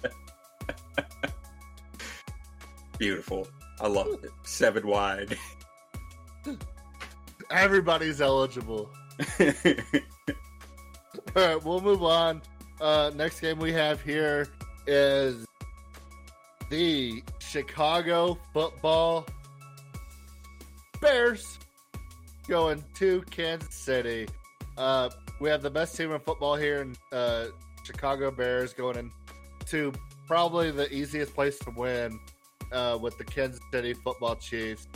[2.98, 3.48] Beautiful.
[3.82, 4.32] I love it.
[4.44, 5.38] Seven wide.
[7.52, 8.90] Everybody's eligible.
[9.40, 9.48] All
[11.36, 12.42] right, we'll move on.
[12.80, 14.48] Uh, next game we have here
[14.88, 15.46] is
[16.70, 19.26] the Chicago Football
[21.02, 21.60] Bears
[22.48, 24.28] going to Kansas City.
[24.78, 25.10] Uh,
[25.40, 27.46] we have the best team in football here in uh,
[27.84, 29.12] Chicago Bears going
[29.60, 29.92] into
[30.28, 32.20] probably the easiest place to win
[32.72, 34.88] uh, with the Kansas City Football Chiefs.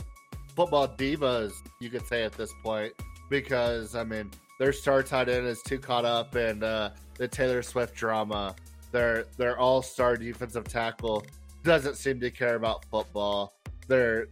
[0.54, 2.92] Football divas, you could say at this point,
[3.28, 7.62] because I mean their star tight end is too caught up in uh, the Taylor
[7.62, 8.54] Swift drama.
[8.96, 11.26] Their their all star defensive tackle
[11.64, 13.54] doesn't seem to care about football.
[13.88, 14.28] Their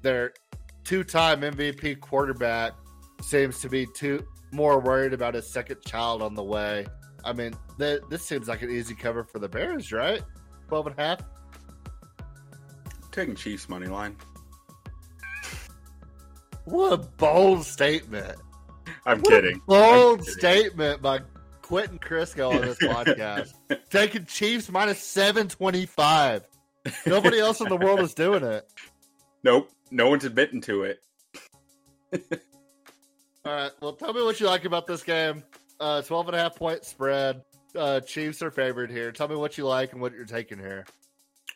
[0.00, 0.32] their
[0.84, 2.72] two time MVP quarterback
[3.20, 6.86] seems to be too more worried about his second child on the way.
[7.26, 10.22] I mean, th- this seems like an easy cover for the Bears, right?
[10.68, 11.20] 12 and a half.
[13.12, 14.16] Taking Chiefs money line.
[16.64, 18.36] What a bold statement.
[19.04, 19.60] I'm What a kidding.
[19.66, 20.38] bold I'm kidding.
[20.38, 21.20] statement by
[21.66, 23.52] Quentin Crisco on this podcast.
[23.90, 26.44] Taking Chiefs minus 725.
[27.06, 28.70] Nobody else in the world is doing it.
[29.42, 29.68] Nope.
[29.90, 31.00] No one's admitting to it.
[33.44, 33.72] All right.
[33.82, 35.42] Well, tell me what you like about this game.
[35.80, 37.42] Uh, 12 and a half point spread.
[37.74, 39.10] Uh, Chiefs are favored here.
[39.10, 40.86] Tell me what you like and what you're taking here.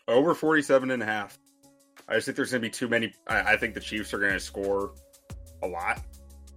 [0.09, 1.39] Over 47 and a half.
[2.09, 3.15] I just think there's going to be too many.
[3.29, 4.93] I, I think the Chiefs are going to score
[5.63, 6.03] a lot.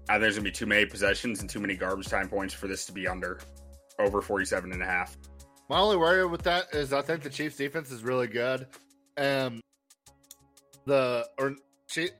[0.08, 2.68] Think there's going to be too many possessions and too many garbage time points for
[2.68, 3.40] this to be under.
[4.00, 5.16] Over 47 and a half.
[5.70, 8.68] My only worry with that is I think the Chiefs defense is really good.
[9.18, 9.62] And
[10.86, 11.56] the or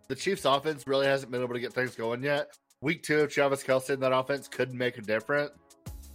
[0.08, 2.56] the Chiefs offense really hasn't been able to get things going yet.
[2.82, 5.52] Week two of Travis Kelce in that offense could make a difference.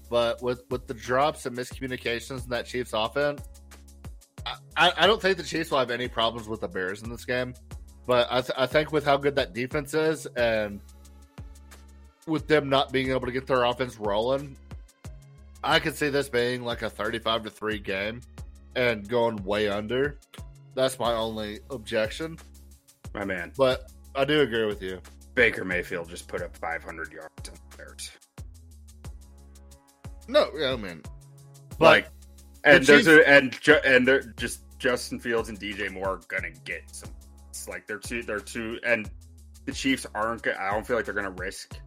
[0.09, 3.43] But with with the drops and miscommunications in that Chiefs offense,
[4.47, 7.11] I, I, I don't think the Chiefs will have any problems with the Bears in
[7.11, 7.55] this game.
[8.07, 10.81] But I, th- I think with how good that defense is and
[12.29, 14.57] with them not being able to get their offense rolling,
[15.65, 18.21] I could see this being like a 35 to 3 game
[18.77, 20.19] and going way under.
[20.75, 22.39] That's my only objection.
[23.15, 23.53] My man.
[23.57, 25.01] But I do agree with you.
[25.35, 28.11] Baker Mayfield just put up 500 yards on the Bears.
[30.29, 31.03] No, yeah, I mean,
[31.79, 32.09] like,
[32.65, 36.51] and the those are and and they're just Justin Fields and DJ Moore are gonna
[36.65, 37.11] get some.
[37.49, 39.09] It's like they're two, they're two, and
[39.65, 40.47] the Chiefs aren't.
[40.47, 41.79] I don't feel like they're gonna risk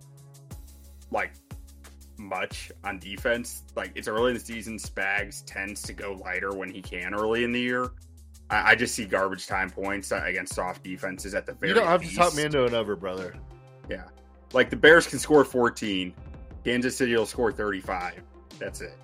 [1.12, 1.34] like
[2.18, 3.64] much on defense.
[3.76, 7.44] Like it's early in the season, Spags tends to go lighter when he can early
[7.44, 7.92] in the year.
[8.50, 11.70] I, I just see garbage time points against soft defenses at the very.
[11.70, 12.14] You don't have least.
[12.14, 13.36] to talk me into an over, brother.
[13.90, 14.06] Yeah,
[14.54, 16.14] like the Bears can score 14.
[16.64, 18.22] Kansas City will score 35.
[18.60, 18.96] That's it.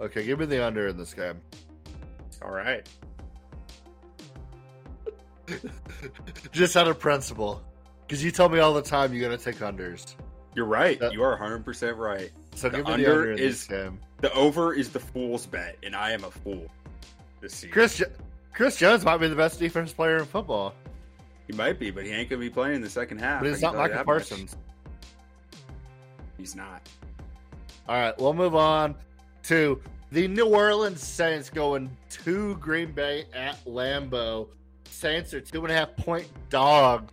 [0.00, 1.40] Okay, give me the under in this game.
[2.42, 2.88] All right.
[6.52, 7.62] Just out of principle,
[8.06, 10.16] because you tell me all the time you got to take unders.
[10.56, 10.98] You're right.
[10.98, 12.30] That, you are 100 percent right.
[12.54, 16.24] So the under the under is the over is the fool's bet, and I am
[16.24, 16.66] a fool
[17.42, 17.72] this season.
[17.72, 18.02] Chris
[18.54, 20.74] Chris Jones might be the best defense player in football.
[21.46, 23.42] He might be, but he ain't gonna be playing in the second half.
[23.42, 24.56] But he's not Micah Parsons.
[26.38, 26.88] He's not.
[27.86, 28.94] All right, we'll move on
[29.44, 29.80] to
[30.10, 34.48] the New Orleans Saints going to Green Bay at Lambeau.
[34.88, 37.12] Saints are two and a half point dogs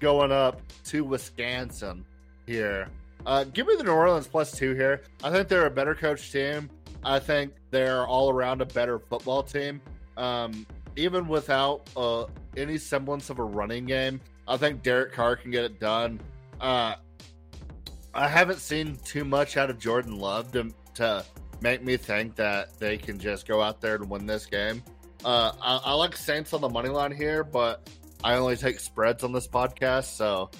[0.00, 2.04] going up to Wisconsin
[2.50, 2.88] here.
[3.24, 5.02] Uh, give me the New Orleans plus two here.
[5.22, 6.68] I think they're a better coach team.
[7.04, 9.80] I think they're all around a better football team.
[10.16, 12.26] Um, even without uh,
[12.56, 16.20] any semblance of a running game, I think Derek Carr can get it done.
[16.60, 16.94] Uh,
[18.12, 21.24] I haven't seen too much out of Jordan Love to, to
[21.60, 24.82] make me think that they can just go out there and win this game.
[25.24, 27.88] Uh, I, I, like Saints on the money line here, but
[28.24, 30.16] I only take spreads on this podcast.
[30.16, 30.50] So,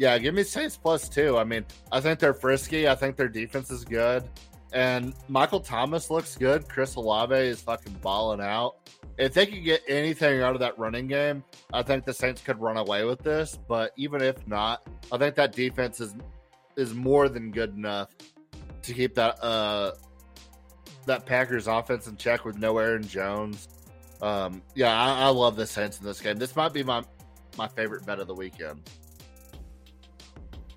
[0.00, 1.36] yeah, give me Saints plus two.
[1.36, 2.88] I mean, I think they're frisky.
[2.88, 4.26] I think their defense is good.
[4.72, 6.66] And Michael Thomas looks good.
[6.70, 8.76] Chris Olave is fucking balling out.
[9.18, 11.44] If they could get anything out of that running game,
[11.74, 13.58] I think the Saints could run away with this.
[13.68, 16.14] But even if not, I think that defense is
[16.76, 18.08] is more than good enough
[18.80, 19.90] to keep that uh
[21.04, 23.68] that Packers offense in check with no Aaron Jones.
[24.22, 26.38] Um, yeah, I, I love the Saints in this game.
[26.38, 27.04] This might be my
[27.58, 28.88] my favorite bet of the weekend.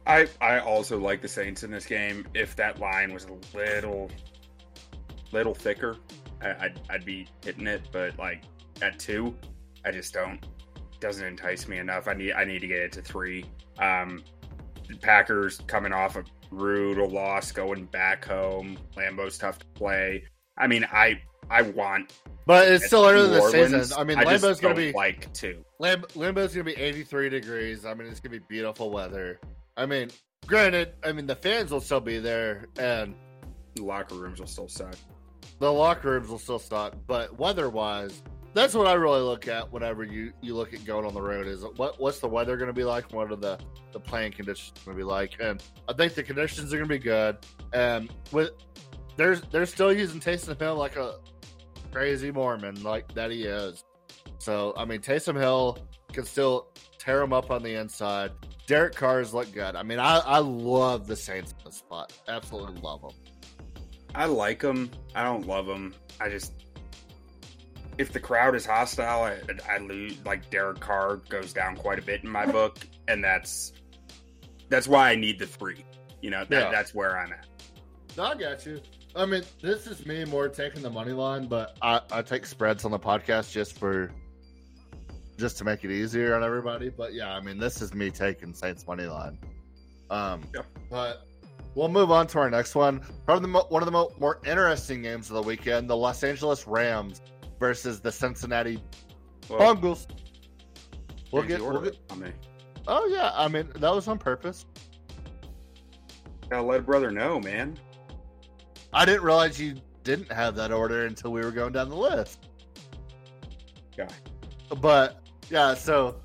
[0.05, 2.27] I I also like the Saints in this game.
[2.33, 4.11] If that line was a little
[5.31, 5.97] little thicker,
[6.41, 7.87] I, would I'd be hitting it.
[7.91, 8.43] But like
[8.81, 9.35] at two,
[9.85, 10.45] I just don't
[10.99, 12.07] doesn't entice me enough.
[12.07, 13.45] I need I need to get it to three.
[13.79, 14.23] Um,
[15.01, 18.77] Packers coming off a brutal loss, going back home.
[18.95, 20.23] Lambeau's tough to play.
[20.57, 22.13] I mean, I I want,
[22.45, 23.97] but it's still early in the season.
[23.97, 25.63] I mean, I Lambeau's going to be like two.
[25.79, 27.85] Lamb, Lambeau's going to be 83 degrees.
[27.85, 29.39] I mean, it's going to be beautiful weather.
[29.77, 30.09] I mean,
[30.45, 33.15] granted, I mean the fans will still be there, and
[33.75, 34.95] the locker rooms will still suck.
[35.59, 38.21] The locker rooms will still suck, but weather-wise,
[38.53, 41.47] that's what I really look at whenever you you look at going on the road.
[41.47, 43.11] Is what what's the weather going to be like?
[43.11, 43.59] What are the
[43.91, 45.37] the playing conditions going to be like?
[45.39, 47.37] And I think the conditions are going to be good.
[47.73, 48.51] And with
[49.17, 51.15] there's they're still using Taysom Hill like a
[51.91, 53.83] crazy Mormon like that he is.
[54.37, 55.79] So I mean Taysom Hill
[56.11, 56.67] can still
[56.99, 58.31] tear him up on the inside.
[58.65, 59.75] Derek Carr's look good.
[59.75, 62.13] I mean, I, I love the Saints in the spot.
[62.27, 63.11] Absolutely love them.
[64.15, 64.89] I like them.
[65.15, 65.93] I don't love them.
[66.21, 66.53] I just
[67.97, 69.39] if the crowd is hostile, I,
[69.69, 70.17] I lose.
[70.25, 73.73] Like Derek Carr goes down quite a bit in my book, and that's
[74.69, 75.85] that's why I need the three.
[76.21, 76.71] You know, that, yeah.
[76.71, 77.47] that's where I'm at.
[78.17, 78.81] No, I got you.
[79.15, 82.85] I mean, this is me more taking the money line, but I, I take spreads
[82.85, 84.11] on the podcast just for
[85.43, 86.87] just to make it easier on everybody.
[86.87, 89.37] But yeah, I mean, this is me taking Saints money line.
[90.09, 90.61] Um, yeah.
[90.89, 91.27] but
[91.75, 93.01] we'll move on to our next one.
[93.25, 96.23] Probably the mo- one of the mo- more interesting games of the weekend: the Los
[96.23, 97.19] Angeles Rams
[97.59, 98.81] versus the Cincinnati
[99.49, 100.07] well, Bengals.
[101.33, 101.97] We'll get, we'll get.
[102.11, 102.31] On me.
[102.87, 104.65] Oh yeah, I mean that was on purpose.
[106.49, 107.77] Gotta let a brother know, man.
[108.93, 109.75] I didn't realize you
[110.05, 112.47] didn't have that order until we were going down the list.
[113.97, 114.07] Yeah.
[114.79, 115.22] But
[115.53, 116.15] yeah, so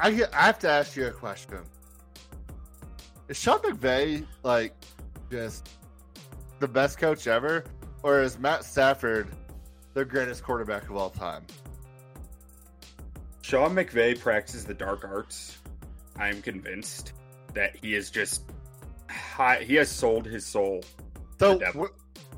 [0.00, 1.60] I get, I have to ask you a question.
[3.28, 4.74] Is Sean McVay like
[5.30, 5.68] just
[6.58, 7.62] the best coach ever,
[8.02, 9.28] or is Matt Stafford
[9.94, 11.44] the greatest quarterback of all time?
[13.42, 15.58] Sean McVay practices the dark arts.
[16.16, 17.12] I'm convinced
[17.54, 18.42] that he is just
[19.08, 20.82] high, he has sold his soul.
[21.38, 21.90] So we're,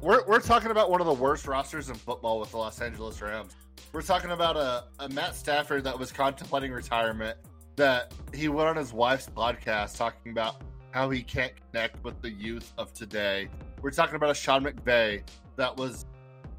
[0.03, 3.23] we're, we're talking about one of the worst rosters in football with the Los Angeles
[3.23, 3.55] Rams.
[3.93, 7.39] We're talking about a, a Matt Stafford that was contemplating retirement.
[7.77, 10.61] That he went on his wife's podcast talking about
[10.91, 13.49] how he can't connect with the youth of today.
[13.81, 15.23] We're talking about a Sean McVay
[15.57, 16.05] that was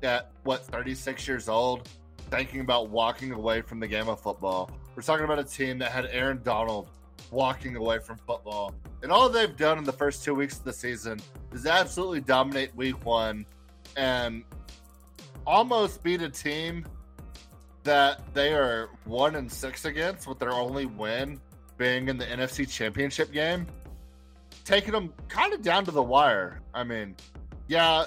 [0.02, 1.88] at what 36 years old,
[2.32, 4.72] thinking about walking away from the game of football.
[4.96, 6.90] We're talking about a team that had Aaron Donald
[7.32, 8.74] walking away from football.
[9.04, 11.20] And all they've done in the first two weeks of the season
[11.54, 13.46] is absolutely dominate week one
[13.98, 14.44] and
[15.46, 16.86] almost beat a team
[17.90, 21.42] that they are one and six against with their only win
[21.76, 23.66] being in the NFC championship game.
[24.64, 26.62] Taking them kind of down to the wire.
[26.72, 27.16] I mean,
[27.68, 28.06] yeah,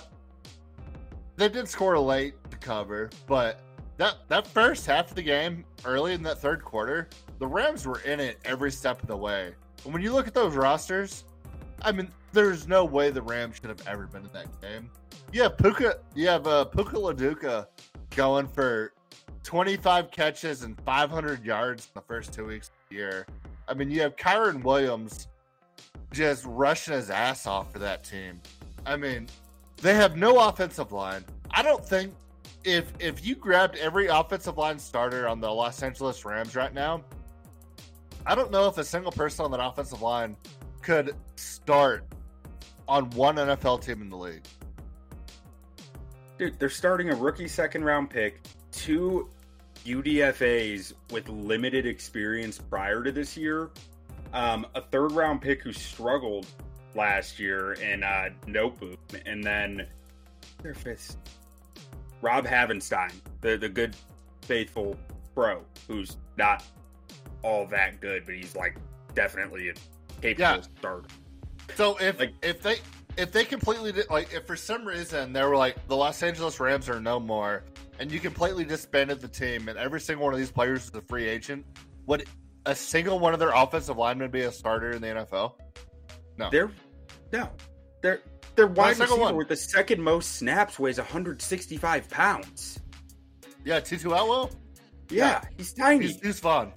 [1.34, 3.58] they did score late to cover, but
[3.96, 7.08] that that first half of the game, early in that third quarter,
[7.40, 9.52] the Rams were in it every step of the way.
[9.84, 11.24] And when you look at those rosters,
[11.82, 14.88] I mean, there's no way the Rams should have ever been in that game.
[15.34, 17.66] Have Puka, you have uh, Puka Nacua
[18.14, 18.92] going for
[19.44, 23.26] 25 catches and 500 yards in the first two weeks of the year.
[23.68, 25.28] I mean, you have Kyren Williams
[26.12, 28.40] just rushing his ass off for that team.
[28.84, 29.28] I mean,
[29.80, 31.24] they have no offensive line.
[31.50, 32.14] I don't think
[32.64, 37.02] if if you grabbed every offensive line starter on the Los Angeles Rams right now,
[38.26, 40.36] I don't know if a single person on that offensive line
[40.80, 42.04] could start
[42.88, 44.42] on one NFL team in the league.
[46.38, 48.40] Dude, they're starting a rookie second round pick,
[48.82, 49.28] two
[49.86, 53.70] UDFAs with limited experience prior to this year,
[54.32, 56.46] um, a third round pick who struggled
[56.96, 59.86] last year in uh, Noteboom, and then
[60.62, 61.16] their fifth,
[62.22, 63.94] Rob Havenstein, the the good
[64.42, 64.96] faithful
[65.34, 66.64] pro, who's not
[67.42, 68.76] all that good, but he's like
[69.14, 69.74] definitely a
[70.20, 70.60] capable yeah.
[70.78, 71.08] starter.
[71.76, 72.76] So if like, if they
[73.16, 76.58] if they completely did, like if for some reason they were like the Los Angeles
[76.58, 77.62] Rams are no more,
[77.98, 81.02] and you completely disbanded the team, and every single one of these players is a
[81.02, 81.64] free agent,
[82.06, 82.24] would
[82.66, 85.54] a single one of their offensive linemen be a starter in the NFL?
[86.38, 86.70] No, they're
[87.32, 87.50] no,
[88.00, 88.20] they're
[88.54, 89.36] their wide receiver one.
[89.36, 92.80] with the second most snaps weighs 165 pounds.
[93.64, 94.50] Yeah, Tutu Atwell.
[95.10, 96.06] Yeah, yeah, he's tiny.
[96.06, 96.72] He's, he's fun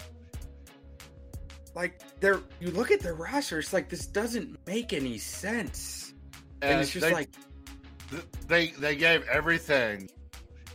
[1.76, 6.14] like they're you look at their roster, it's like this doesn't make any sense.
[6.62, 7.28] And, and it's just they, like
[8.48, 10.10] they they gave everything,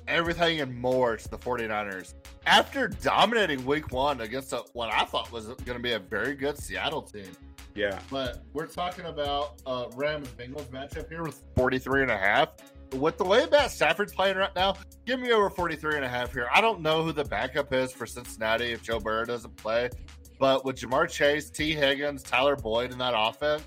[0.07, 2.13] everything and more to the 49ers.
[2.45, 6.35] After dominating week one against a, what I thought was going to be a very
[6.35, 7.31] good Seattle team.
[7.75, 7.99] Yeah.
[8.09, 12.49] But we're talking about uh, Rams Bengals matchup here with 43 and a half.
[12.93, 14.75] With the way Matt Stafford's playing right now,
[15.05, 16.49] give me over 43 and a half here.
[16.53, 19.89] I don't know who the backup is for Cincinnati if Joe Burrow doesn't play.
[20.39, 23.63] But with Ja'Marr Chase, Tee Higgins, Tyler Boyd in that offense,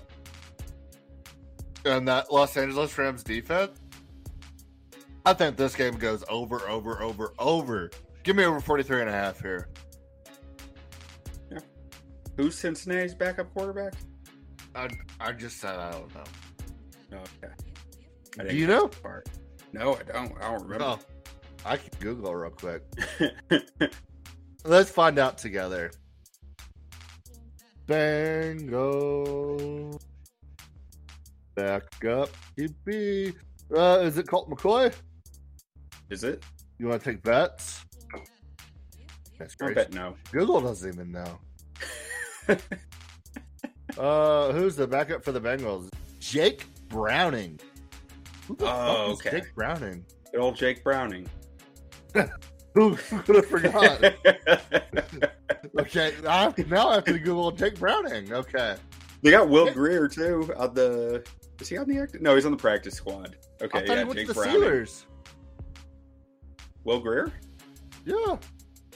[1.85, 3.79] and that Los Angeles Rams defense,
[5.25, 7.89] I think this game goes over, over, over, over.
[8.23, 9.69] Give me over 43 and a half here.
[11.51, 11.59] Yeah.
[12.37, 13.93] Who's Cincinnati's backup quarterback?
[14.75, 16.23] I, I just said I don't know.
[17.13, 17.53] okay.
[18.49, 18.87] Do you know?
[18.87, 19.29] Part.
[19.73, 20.31] No, I don't.
[20.41, 20.83] I don't remember.
[20.83, 20.99] Oh,
[21.65, 22.83] I can Google real quick.
[24.65, 25.91] Let's find out together.
[27.87, 28.77] Bango.
[31.55, 32.29] Back up.
[32.57, 33.35] QB.
[33.75, 34.93] Uh, is it Colt McCoy?
[36.09, 36.43] Is it?
[36.77, 37.85] You want to take bets?
[39.39, 39.75] That's great.
[39.75, 40.15] Bet no.
[40.31, 41.39] Google doesn't even know.
[43.97, 45.89] uh, who's the backup for the Bengals?
[46.19, 47.59] Jake Browning.
[48.47, 49.31] Who the oh, okay.
[49.31, 50.05] Jake Browning.
[50.31, 51.27] Good old Jake Browning.
[52.75, 54.03] Who could have forgot?
[55.79, 58.33] okay, now I have to Google Jake Browning.
[58.33, 58.75] Okay,
[59.21, 60.53] they got Will Grier too.
[60.57, 61.25] On the
[61.61, 62.21] is he on the active?
[62.21, 63.37] No, he's on the practice squad.
[63.61, 64.61] Okay, yeah, Jake Browning.
[64.61, 65.05] Steelers.
[66.85, 67.33] Will Grier?
[68.05, 68.39] Yeah, oh,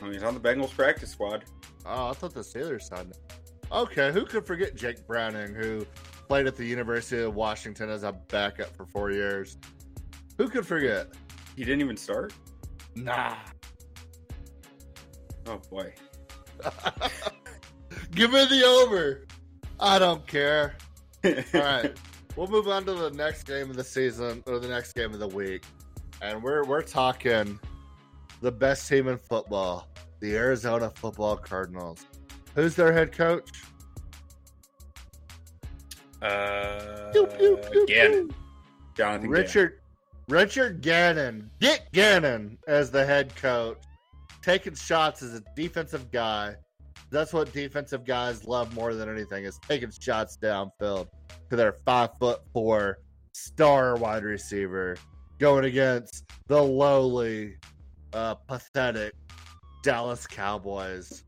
[0.02, 1.44] he's on the Bengals practice squad.
[1.86, 3.40] Oh, I thought the Steelers signed him.
[3.72, 5.86] Okay, who could forget Jake Browning, who
[6.28, 9.58] played at the University of Washington as a backup for four years?
[10.38, 11.10] Who could forget?
[11.56, 12.34] He didn't even start.
[12.96, 13.36] Nah,
[15.50, 15.92] Oh boy.
[18.12, 19.26] Give me the over.
[19.80, 20.76] I don't care.
[21.26, 21.92] All right.
[22.36, 25.20] We'll move on to the next game of the season or the next game of
[25.20, 25.66] the week.
[26.22, 27.60] And we're we're talking
[28.42, 29.88] the best team in football,
[30.20, 32.06] the Arizona Football Cardinals.
[32.56, 33.50] Who's their head coach?
[36.22, 38.34] Uh, pew, pew, pew, Gannon.
[38.96, 39.80] Jonathan Richard Gannon.
[40.28, 41.50] Richard Gannon.
[41.60, 43.78] Get Gannon as the head coach
[44.42, 46.56] taking shots as a defensive guy.
[47.12, 51.08] That's what defensive guys love more than anything is taking shots downfield
[51.50, 53.00] to their five foot four
[53.34, 54.98] star wide receiver
[55.40, 57.56] going against the lowly,
[58.14, 59.14] uh, pathetic
[59.84, 61.24] Dallas Cowboys.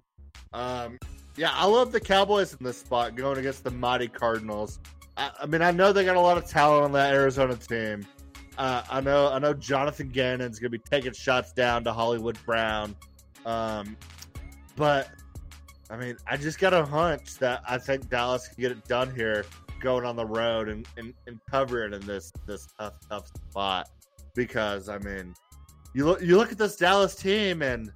[0.54, 0.98] Um,
[1.38, 4.80] Yeah, I love the Cowboys in this spot going against the mighty Cardinals.
[5.16, 8.06] I, I mean, I know they got a lot of talent on that Arizona team.
[8.58, 12.38] Uh, I know, I know Jonathan Gannon's going to be taking shots down to Hollywood
[12.46, 12.96] Brown,
[13.46, 13.96] um,
[14.76, 15.10] but
[15.90, 19.14] I mean, I just got a hunch that I think Dallas can get it done
[19.16, 19.46] here,
[19.80, 23.90] going on the road and, and, and covering in this this tough tough spot.
[24.36, 25.34] Because I mean,
[25.94, 27.92] you look you look at this Dallas team and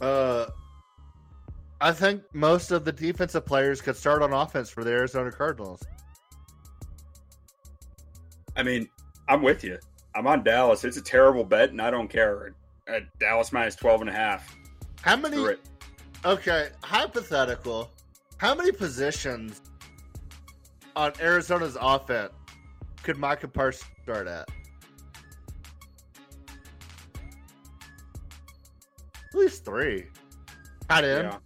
[0.00, 0.46] uh
[1.80, 5.82] I think most of the defensive players could start on offense for the Arizona Cardinals.
[8.56, 8.88] I mean,
[9.28, 9.78] I'm with you.
[10.14, 10.84] I'm on Dallas.
[10.84, 12.54] It's a terrible bet, and I don't care.
[12.86, 14.56] At Dallas minus 12 and a half.
[15.02, 15.56] How many?
[16.24, 17.90] Okay, hypothetical.
[18.38, 19.60] How many positions
[20.96, 22.32] on Arizona's offense
[23.02, 24.48] could Micah Parsons start at?
[29.34, 30.06] At least three.
[30.88, 31.28] Tight end.
[31.32, 31.38] Yeah.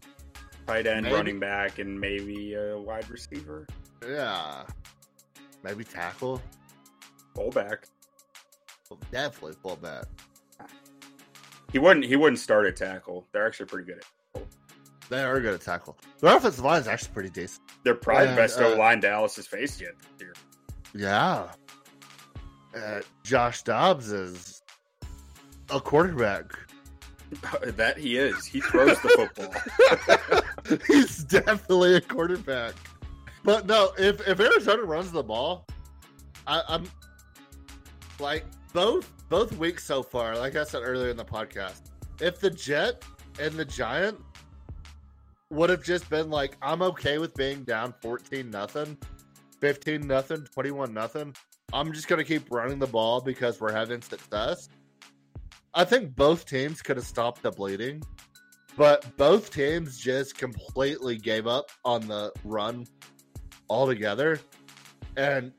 [0.66, 1.14] Tight end, maybe.
[1.14, 3.66] running back, and maybe a wide receiver.
[4.06, 4.64] Yeah.
[5.62, 6.42] Maybe tackle.
[7.34, 7.86] Fullback.
[8.90, 10.04] Well, definitely fullback.
[11.72, 12.04] He wouldn't.
[12.04, 13.26] He wouldn't start at tackle.
[13.32, 14.04] They're actually pretty good at.
[14.34, 14.48] Tackle.
[15.08, 15.96] They are good at tackle.
[16.20, 17.62] Their offensive line is actually pretty decent.
[17.84, 19.94] They're probably and, the best uh, O line Dallas has faced yet.
[20.18, 20.34] Here.
[20.94, 21.48] Yeah.
[22.76, 24.62] Uh, Josh Dobbs is
[25.70, 26.52] a quarterback.
[27.62, 28.44] that he is.
[28.44, 30.80] He throws the football.
[30.86, 32.74] He's definitely a quarterback.
[33.44, 35.66] But no, if if Arizona runs the ball,
[36.46, 36.84] I, I'm
[38.18, 40.36] like both both weeks so far.
[40.36, 41.82] Like I said earlier in the podcast,
[42.20, 43.04] if the Jet
[43.40, 44.18] and the Giant
[45.50, 48.98] would have just been like, I'm okay with being down 14 nothing,
[49.60, 51.34] 15 nothing, 21 nothing.
[51.72, 54.68] I'm just gonna keep running the ball because we're having success.
[55.78, 58.02] I think both teams could have stopped the bleeding,
[58.76, 62.84] but both teams just completely gave up on the run
[63.70, 64.40] altogether
[65.16, 65.52] and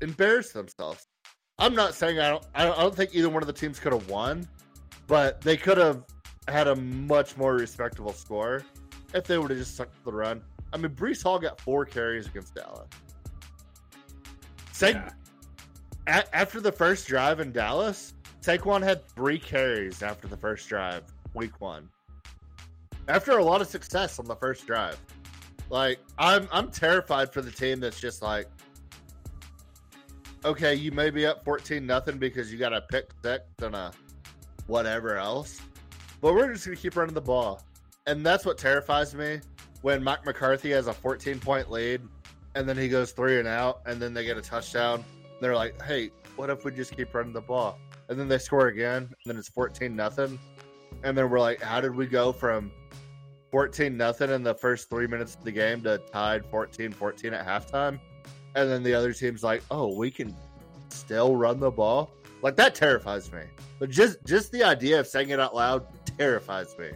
[0.00, 1.06] embarrassed themselves.
[1.58, 2.46] I'm not saying I don't.
[2.54, 4.48] I don't think either one of the teams could have won,
[5.06, 6.02] but they could have
[6.48, 8.64] had a much more respectable score
[9.12, 10.40] if they would have just stuck to the run.
[10.72, 12.88] I mean, Breece Hall got four carries against Dallas.
[14.72, 15.10] Say, yeah.
[16.06, 18.14] a- after the first drive in Dallas,
[18.48, 21.02] Saquon had three carries after the first drive,
[21.34, 21.86] week one.
[23.06, 24.98] After a lot of success on the first drive,
[25.68, 28.48] like I'm, I'm terrified for the team that's just like,
[30.46, 33.92] okay, you may be up fourteen nothing because you got a pick six and a
[34.66, 35.60] whatever else,
[36.22, 37.62] but we're just gonna keep running the ball
[38.06, 39.40] and that's what terrifies me
[39.82, 42.00] when Mike McCarthy has a 14 point lead
[42.54, 45.04] and then he goes three and out and then they get a touchdown.
[45.42, 47.78] They're like, hey, what if we just keep running the ball?
[48.08, 50.38] And then they score again, and then it's 14 nothing.
[51.02, 52.72] And then we're like, how did we go from
[53.50, 57.46] 14 nothing in the first three minutes of the game to tied 14 14 at
[57.46, 58.00] halftime?
[58.54, 60.34] And then the other team's like, oh, we can
[60.88, 62.10] still run the ball.
[62.42, 63.42] Like that terrifies me.
[63.78, 65.86] But just just the idea of saying it out loud
[66.18, 66.90] terrifies me.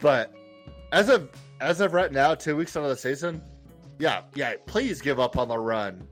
[0.00, 0.34] But
[0.92, 1.30] as of
[1.60, 3.42] as of right now, two weeks into the season,
[3.98, 6.06] yeah, yeah, please give up on the run.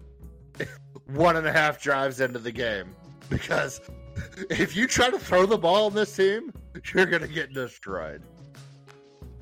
[1.07, 2.95] One and a half drives into the game.
[3.31, 3.81] Because
[4.51, 6.53] if you try to throw the ball on this team,
[6.95, 8.23] you're gonna get destroyed.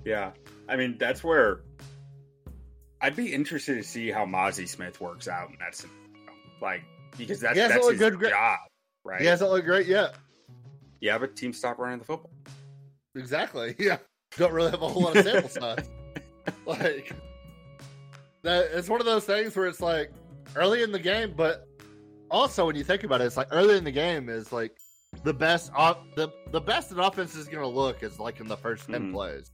[0.04, 0.32] Yeah.
[0.68, 1.62] I mean that's where
[3.00, 6.00] I'd be interested to see how Mazi Smith works out in that scenario.
[6.60, 6.82] Like
[7.16, 8.58] because that's, that's his good, job,
[9.04, 9.20] right?
[9.20, 10.14] He hasn't looked great yet.
[11.00, 12.30] Yeah, but teams stop running the football.
[13.14, 13.74] Exactly.
[13.78, 13.98] Yeah
[14.36, 15.88] don't really have a whole lot of sample size.
[16.66, 17.12] like
[18.42, 20.12] that, it's one of those things where it's like
[20.54, 21.66] early in the game, but
[22.30, 24.76] also when you think about it, it's like early in the game is like
[25.22, 28.48] the best off the the best an offense is going to look is like in
[28.48, 29.12] the first 10 mm.
[29.12, 29.50] plays.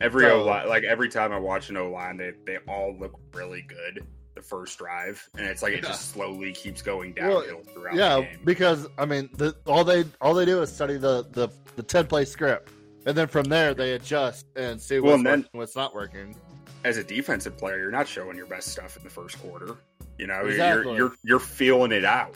[0.00, 2.96] Every so, O line, like every time I watch an O line, they they all
[2.98, 4.06] look really good
[4.36, 7.94] the first drive, and it's like it just slowly keeps going downhill well, throughout.
[7.96, 11.82] Yeah, because I mean, the, all they all they do is study the the the
[11.82, 12.70] ten play script
[13.06, 16.36] and then from there they adjust and see what's well, then, working, what's not working.
[16.84, 19.76] As a defensive player, you're not showing your best stuff in the first quarter.
[20.20, 20.92] You know, exactly.
[20.92, 22.34] you're you're you're feeling it out.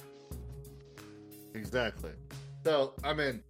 [1.54, 2.12] Exactly.
[2.64, 3.42] So I mean,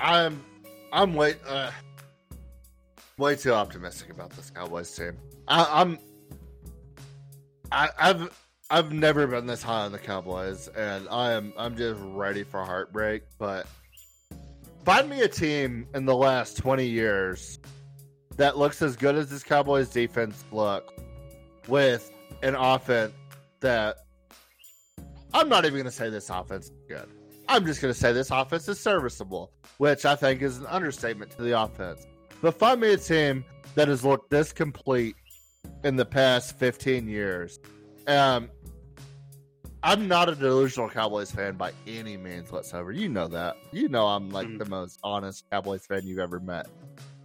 [0.00, 0.42] I'm
[0.94, 1.70] I'm way uh,
[3.18, 5.18] way too optimistic about this Cowboys team.
[5.46, 5.98] I, I'm
[7.70, 12.00] I, I've I've never been this high on the Cowboys, and I am I'm just
[12.02, 13.24] ready for heartbreak.
[13.38, 13.66] But
[14.86, 17.58] Find me a team in the last 20 years
[18.36, 20.93] that looks as good as this Cowboys defense look
[21.68, 22.10] with
[22.42, 23.12] an offense
[23.60, 23.96] that
[25.32, 27.08] I'm not even going to say this offense is good.
[27.48, 31.30] I'm just going to say this offense is serviceable, which I think is an understatement
[31.32, 32.06] to the offense.
[32.40, 33.44] But find me a team
[33.74, 35.16] that has looked this complete
[35.82, 37.58] in the past 15 years.
[38.06, 38.50] Um,
[39.82, 42.92] I'm not a delusional Cowboys fan by any means whatsoever.
[42.92, 43.56] You know that.
[43.72, 44.58] You know I'm like Mhm.
[44.58, 46.66] the most honest Cowboys fan you've ever met.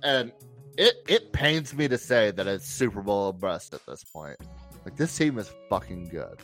[0.04, 0.34] And
[0.78, 4.38] it it pains me to say that it's Super Bowl bust at this point.
[4.86, 6.40] Like this team is fucking good.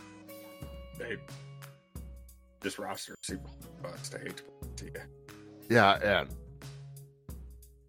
[1.00, 1.18] They,
[2.62, 3.50] this roster is super
[3.82, 4.16] bust.
[4.16, 4.92] I hate to put it to you.
[5.70, 6.30] Yeah, and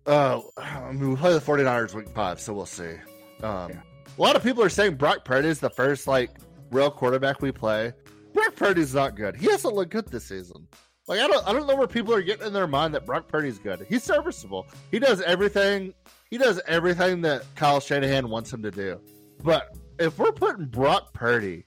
[0.06, 2.94] uh, I mean, we play the 49ers week five, so we'll see.
[3.42, 3.80] Um, Yeah.
[4.18, 6.30] A lot of people are saying Brock Purdy is the first like
[6.70, 7.92] real quarterback we play.
[8.32, 9.36] Brock Purdy's not good.
[9.36, 10.66] He hasn't looked good this season.
[11.08, 13.28] Like I don't, I don't know where people are getting in their mind that Brock
[13.28, 13.84] Purdy's good.
[13.88, 14.66] He's serviceable.
[14.90, 15.92] He does everything.
[16.30, 19.00] He does everything that Kyle Shanahan wants him to do.
[19.42, 21.64] But if we're putting Brock Purdy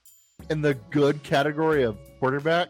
[0.49, 2.69] in the good category of quarterback,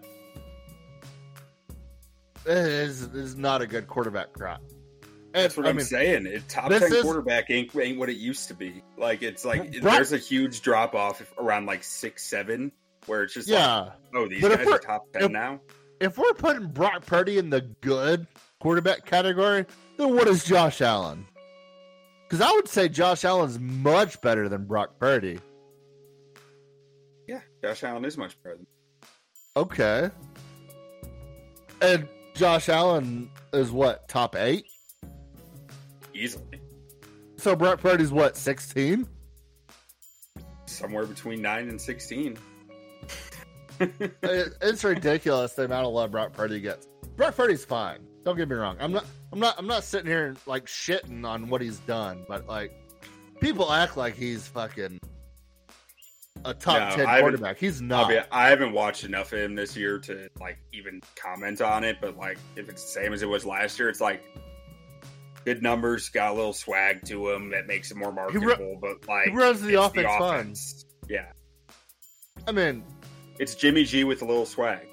[2.45, 4.61] this is, not a good quarterback crop.
[5.33, 6.25] That's what I I'm mean, saying.
[6.25, 8.81] It top ten is- quarterback ain't ain't what it used to be.
[8.97, 12.71] Like it's like Brock- there's a huge drop off around like six seven,
[13.05, 15.59] where it's just like, Yeah, oh these But guys are top ten if- now.
[15.99, 18.25] if we're putting Brock Purdy in the good
[18.59, 19.65] quarterback category,
[19.97, 21.27] then what is Josh Allen?
[22.29, 25.39] Because I would say Josh Allen's much better than Brock Purdy.
[27.27, 28.57] Yeah, Josh Allen is much better.
[28.57, 28.67] Than,
[29.55, 30.09] Okay.
[31.81, 34.65] And Josh Allen is what, top eight?
[36.13, 36.59] easily
[37.37, 39.07] So Brock Purdy's what, 16?
[40.65, 42.37] somewhere between nine and sixteen.
[43.79, 46.87] It- it's ridiculous the amount of love Brock Purdy gets.
[47.15, 47.99] Brock Purdy's fine.
[48.29, 48.77] Don't get me wrong.
[48.79, 52.47] I'm not I'm not I'm not sitting here like shitting on what he's done, but
[52.47, 52.71] like
[53.41, 54.99] people act like he's fucking
[56.45, 57.57] a top No, ten quarterback.
[57.57, 58.07] He's not.
[58.07, 61.97] be, I haven't watched enough of him this year to like even comment on it,
[61.99, 64.21] but like if it's the same as it was last year, it's like
[65.43, 68.77] good numbers, got a little swag to him that makes it more ru- marketable.
[68.79, 70.39] but like he runs the offense fun.
[70.39, 70.85] offense.
[71.09, 71.31] Yeah,
[72.47, 72.83] I mean,
[73.39, 74.85] it's Jimmy G with a little swag.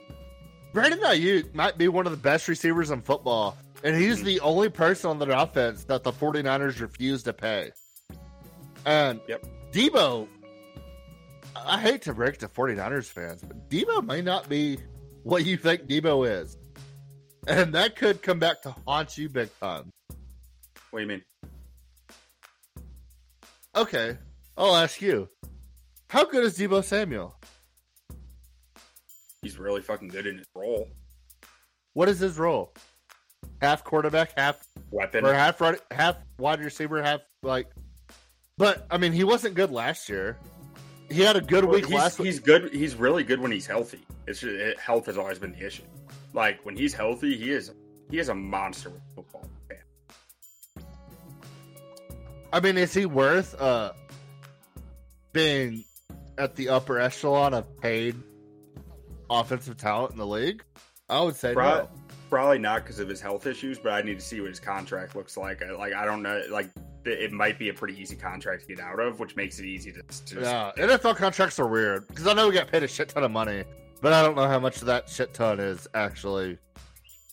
[0.77, 4.25] Brandon Aiyuk might be one of the best receivers in football, and he's Mhm.
[4.25, 7.73] the only person on the offense that the 49ers refuse to pay.
[8.85, 9.47] And Yep.
[9.73, 10.29] Deebo,
[11.57, 14.79] I hate to break to 49ers fans, but Deebo may not be
[15.23, 16.59] what you think Deebo is.
[17.47, 19.91] And that could come back to haunt you big time.
[20.91, 21.25] What do you mean?
[23.75, 24.19] Okay,
[24.59, 25.31] I'll ask you.
[26.11, 27.35] How good is Deebo Samuel?
[29.47, 30.89] He's really fucking good in his role.
[31.93, 32.75] What is his role?
[33.63, 34.59] Half quarterback, half
[34.91, 35.25] Weapon.
[35.25, 37.69] or half right, half wide receiver, half like.
[38.59, 40.37] But I mean, he wasn't good last year.
[41.09, 42.27] He had a good Well, week he's, last week.
[42.27, 42.75] he's good.
[42.75, 44.01] He's really good when he's healthy.
[44.27, 45.85] It's just, it, health has always been the issue.
[46.33, 47.71] Like when he's healthy, he is
[48.11, 49.49] he is a monster with football.
[49.69, 50.85] Man.
[52.53, 53.93] I mean, is he worth uh
[55.33, 55.85] being
[56.37, 58.17] at the upper echelon of paid
[59.31, 60.63] offensive talent in the league?
[61.09, 61.89] I would say Pro- no.
[62.29, 65.15] Probably not because of his health issues, but I need to see what his contract
[65.15, 65.63] looks like.
[65.63, 66.43] I, like I don't know.
[66.51, 66.69] Like
[67.05, 69.65] it it might be a pretty easy contract to get out of, which makes it
[69.67, 70.03] easy to.
[70.03, 73.23] to Yeah, NFL contracts are weird because I know we get paid a shit ton
[73.23, 73.63] of money,
[74.03, 76.59] but I don't know how much of that shit ton is actually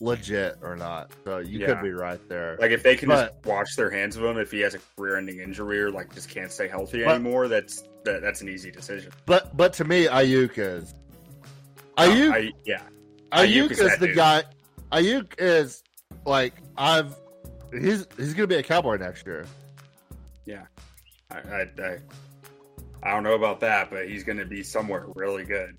[0.00, 1.10] legit or not.
[1.24, 1.66] So you Yeah.
[1.66, 2.56] could be right there.
[2.60, 4.78] Like if they can But- just wash their hands of him if he has a
[4.96, 8.70] career-ending injury or like just can't stay healthy But- anymore, that's that, that's an easy
[8.70, 9.10] decision.
[9.26, 10.94] But but to me, Aiyuk is
[11.98, 12.26] Aiyuk.
[12.26, 12.82] Um, I, yeah,
[13.32, 14.16] Aiyuk, Aiyuk is, is the dude.
[14.16, 14.44] guy.
[14.92, 15.82] Aiyuk is
[16.24, 17.14] like I've.
[17.72, 19.46] He's he's gonna be a cowboy next year.
[21.30, 21.98] I, I, I,
[23.02, 25.76] I don't know about that, but he's going to be somewhere really good.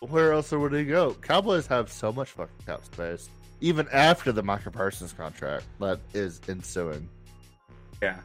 [0.00, 1.14] Where else would he go?
[1.14, 3.28] Cowboys have so much fucking cap space,
[3.60, 7.08] even after the Micah Parsons contract that is ensuing.
[8.02, 8.20] Yeah.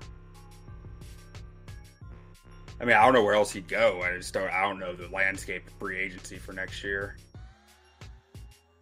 [2.82, 4.02] I mean, I don't know where else he'd go.
[4.02, 4.52] I just don't.
[4.52, 7.16] I don't know the landscape of free agency for next year.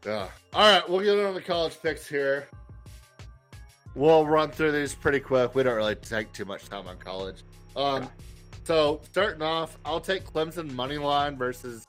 [0.06, 0.30] Yeah.
[0.54, 2.48] All right, we'll get on the college picks here.
[3.96, 5.54] We'll run through these pretty quick.
[5.54, 7.44] We don't really take too much time on college.
[7.76, 8.08] Um,
[8.64, 11.86] so starting off, I'll take Clemson money line versus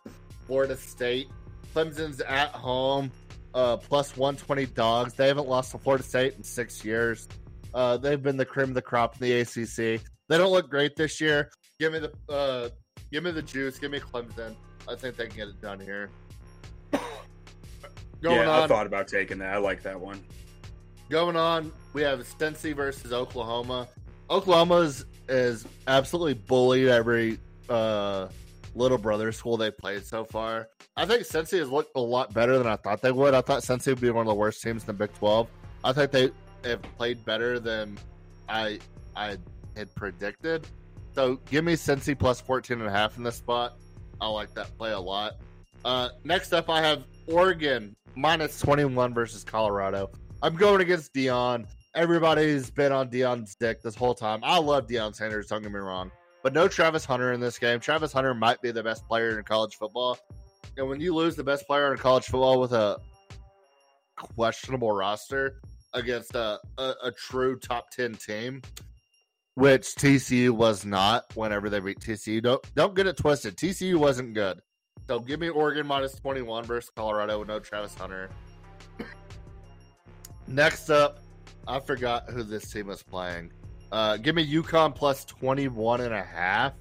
[0.49, 1.29] Florida State.
[1.77, 3.13] Clemson's at home,
[3.55, 5.15] uh, plus one twenty dogs.
[5.15, 7.29] They haven't lost to Florida State in six years.
[7.73, 10.03] Uh, they've been the cream of the crop in the ACC.
[10.29, 11.51] They don't look great this year.
[11.81, 12.69] Give me the uh,
[13.11, 13.79] give me the juice.
[13.79, 14.55] Give me Clemson.
[14.87, 16.11] I think they can get it done here.
[16.93, 19.55] Going yeah, on, I thought about taking that.
[19.55, 20.23] I like that one.
[21.09, 23.89] going on, we have Cincy versus Oklahoma.
[24.29, 24.93] Oklahoma
[25.27, 27.39] is, absolutely bullied every
[27.71, 28.29] uh,
[28.75, 30.69] little brother school they played so far.
[30.99, 33.33] I think Cincy has looked a lot better than I thought they would.
[33.33, 35.49] I thought Cincy would be one of the worst teams in the Big 12.
[35.83, 36.31] I think they
[36.65, 37.99] have played better than
[38.51, 38.81] I
[39.17, 39.39] I
[39.75, 40.67] had predicted.
[41.15, 43.75] So give me Cincy plus 14 and a half in this spot.
[44.21, 45.35] I like that play a lot.
[45.85, 50.11] Uh, next up, I have Oregon minus 21 versus Colorado.
[50.43, 51.67] I'm going against Deion.
[51.95, 54.41] Everybody's been on Deion's dick this whole time.
[54.43, 56.11] I love Deion Sanders, don't get me wrong.
[56.43, 57.81] But no Travis Hunter in this game.
[57.81, 60.19] Travis Hunter might be the best player in college football.
[60.77, 62.99] And when you lose the best player in college football with a
[64.17, 65.61] questionable roster
[65.93, 68.63] against a, a, a true top 10 team,
[69.55, 73.57] which TCU was not whenever they beat TCU, don't, don't get it twisted.
[73.57, 74.61] TCU wasn't good.
[75.07, 78.31] So give me Oregon minus 21 versus Colorado with no Travis Hunter.
[80.47, 81.21] Next up,
[81.67, 83.53] I forgot who this team was playing.
[83.93, 86.75] Uh, give me UConn plus 21 and a half.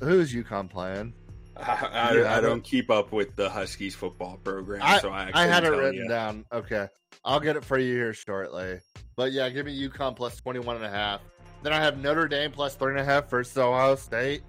[0.00, 1.14] Who's UConn playing?
[1.56, 4.98] I, I, Yeah, I I don't- don't keep up with the Huskies football program, I,
[5.00, 6.08] so I, I couldn't had it written you.
[6.08, 6.44] down.
[6.52, 6.88] Okay.
[7.24, 8.80] I'll get it for you here shortly.
[9.16, 11.20] But yeah, give me UConn plus 21 and a half.
[11.62, 14.42] Then I have Notre Dame plus three and a half versus Ohio State.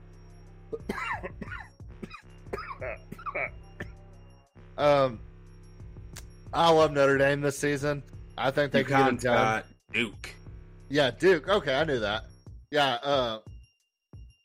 [4.78, 5.20] um,
[6.52, 8.04] I love Notre Dame this season.
[8.38, 9.64] I think they can get it done.
[9.94, 10.30] Duke.
[10.90, 11.48] Yeah, Duke.
[11.48, 12.26] Okay, I knew that.
[12.72, 13.40] Yeah, uh,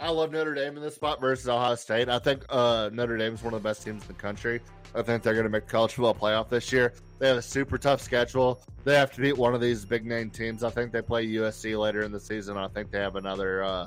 [0.00, 2.08] I love Notre Dame in this spot versus Ohio State.
[2.08, 4.60] I think uh, Notre Dame is one of the best teams in the country.
[4.94, 6.92] I think they're going to make college football playoff this year.
[7.18, 8.60] They have a super tough schedule.
[8.84, 10.62] They have to beat one of these big name teams.
[10.62, 12.56] I think they play USC later in the season.
[12.56, 13.86] I think they have another uh,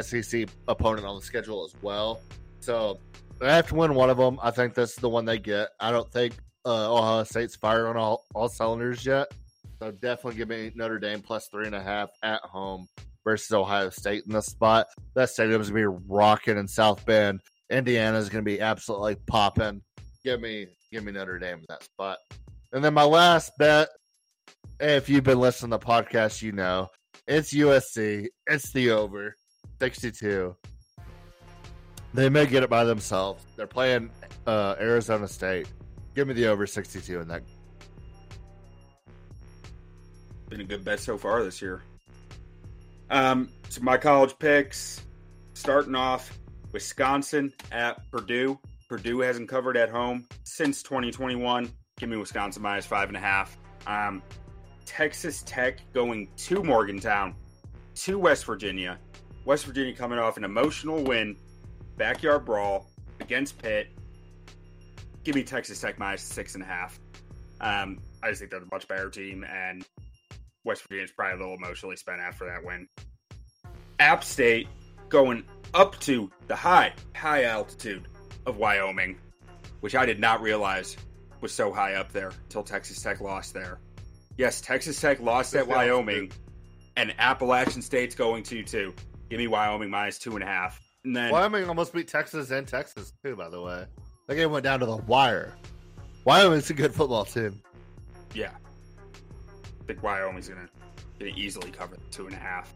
[0.00, 2.20] SEC opponent on the schedule as well.
[2.60, 3.00] So
[3.40, 4.38] they have to win one of them.
[4.42, 5.70] I think this is the one they get.
[5.80, 6.34] I don't think
[6.64, 9.32] uh, Ohio State's firing on all, all cylinders yet.
[9.80, 12.86] So definitely give me Notre Dame plus three and a half at home
[13.24, 14.86] versus Ohio State in this spot.
[15.14, 17.40] That stadium's gonna be rocking in South Bend.
[17.70, 19.82] Indiana's gonna be absolutely popping.
[20.22, 22.18] Give me give me Notre Dame in that spot.
[22.72, 23.88] And then my last bet,
[24.80, 26.88] if you've been listening to the podcast, you know
[27.26, 28.28] it's USC.
[28.46, 29.34] It's the over
[29.80, 30.54] 62.
[32.12, 33.44] They may get it by themselves.
[33.56, 34.10] They're playing
[34.46, 35.66] uh, Arizona State.
[36.14, 37.42] Give me the over 62 in that
[40.48, 41.82] Been a good bet so far this year.
[43.10, 45.02] Um, so my college picks,
[45.54, 46.38] starting off,
[46.72, 48.58] Wisconsin at Purdue.
[48.88, 51.72] Purdue hasn't covered at home since 2021.
[51.98, 53.56] Give me Wisconsin minus five and a half.
[53.86, 54.22] Um,
[54.84, 57.34] Texas Tech going to Morgantown,
[57.96, 58.98] to West Virginia.
[59.44, 61.36] West Virginia coming off an emotional win,
[61.96, 62.86] backyard brawl
[63.20, 63.88] against Pitt.
[65.22, 66.98] Give me Texas Tech minus six and a half.
[67.60, 69.86] Um, I just think they're a much better team, and
[70.64, 72.88] West Virginia's probably a little emotionally spent after that win.
[73.98, 74.68] App State
[75.08, 78.06] going up to the high, high altitude
[78.46, 79.18] of Wyoming,
[79.80, 80.96] which I did not realize
[81.40, 83.78] was so high up there until Texas Tech lost there.
[84.36, 86.32] Yes, Texas Tech lost at Wyoming,
[86.96, 88.94] and Appalachian State's going to too.
[89.30, 90.80] Give me Wyoming minus two and a half.
[91.04, 93.36] And then Wyoming almost beat Texas and Texas too.
[93.36, 93.84] By the way,
[94.26, 95.52] that game went down to the wire.
[96.24, 97.60] Wyoming's a good football team.
[98.34, 98.50] Yeah.
[99.84, 100.68] I think Wyoming's gonna,
[101.18, 102.72] gonna easily cover two and a half.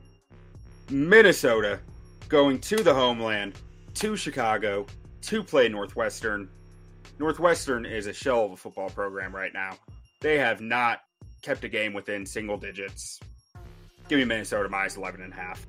[0.90, 1.80] Minnesota
[2.28, 3.54] going to the homeland,
[3.94, 4.86] to Chicago,
[5.22, 6.50] to play Northwestern.
[7.18, 9.78] Northwestern is a shell of a football program right now.
[10.20, 11.00] They have not
[11.40, 13.18] kept a game within single digits.
[14.08, 15.66] Give me Minnesota minus 11 and a half.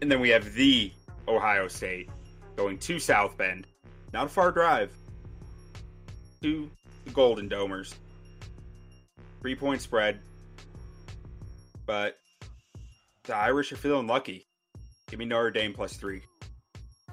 [0.00, 0.90] And then we have the
[1.26, 2.08] Ohio State
[2.56, 3.66] going to South Bend.
[4.14, 4.90] Not a far drive.
[6.42, 6.70] To
[7.04, 7.94] the Golden Domers.
[9.40, 10.20] Three point spread.
[11.86, 12.18] But
[13.24, 14.46] the Irish are feeling lucky.
[15.08, 16.22] Give me Notre Dame plus three.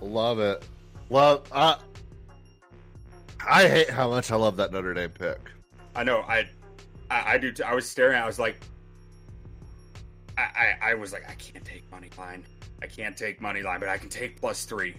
[0.02, 0.64] Love it.
[1.10, 1.48] Love.
[1.52, 1.78] I.
[3.48, 5.40] I hate how much I love that Notre Dame pick.
[5.96, 6.22] I know.
[6.22, 6.48] I,
[7.12, 7.52] I, I do.
[7.52, 8.18] T- I was staring.
[8.20, 8.58] I was like,
[10.38, 10.42] I,
[10.82, 12.44] I, I was like, I can't take money line.
[12.82, 14.96] I can't take money line, but I can take plus three.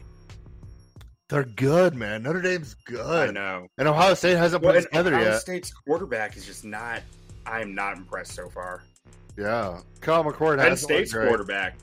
[1.29, 2.23] They're good, man.
[2.23, 3.31] Notre Dame's good.
[3.31, 3.67] I know.
[3.79, 5.41] and Ohio State hasn't put Well, it together Ohio yet.
[5.41, 7.03] State's quarterback is just not.
[7.47, 8.83] I am not impressed so far.
[9.37, 11.77] Yeah, Kyle McCord Penn State's quarterback.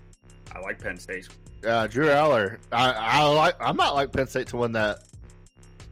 [0.53, 1.29] I like Penn State's.
[1.63, 2.57] Yeah, Drew Allar.
[2.71, 3.55] I, I like.
[3.61, 4.99] I'm not like Penn State to win that.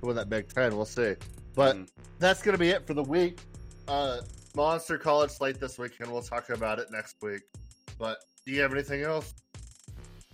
[0.02, 0.76] To win that Big Ten.
[0.76, 1.16] We'll see.
[1.56, 1.88] But Mm.
[2.20, 3.40] that's gonna be it for the week.
[3.88, 4.20] Uh,
[4.56, 6.12] Monster College slate this weekend.
[6.12, 7.42] We'll talk about it next week.
[7.98, 9.34] But do you have anything else?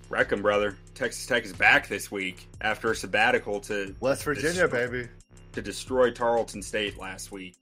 [0.09, 0.77] Reckon, brother.
[0.95, 5.07] Texas Tech is back this week after a sabbatical to West Virginia, This- baby.
[5.51, 7.55] to destroy Tarleton State last week.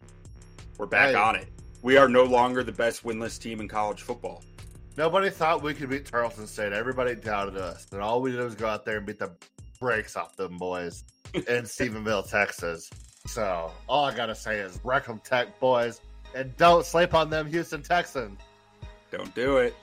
[0.77, 1.15] We're back Hey.
[1.15, 1.47] on it.
[1.85, 4.43] We are no longer the best winless team in college football.
[4.97, 6.73] Nobody thought we could beat Tarleton State.
[6.73, 9.31] Everybody doubted us, and all we did was go out there and beat the
[9.79, 11.03] brakes off them boys
[11.35, 12.89] in Stephenville, Texas.
[13.27, 16.01] So all I gotta say is wreck 'em Tech boys,
[16.33, 18.39] and don't sleep on them Houston Texans.
[19.11, 19.75] Don't do it.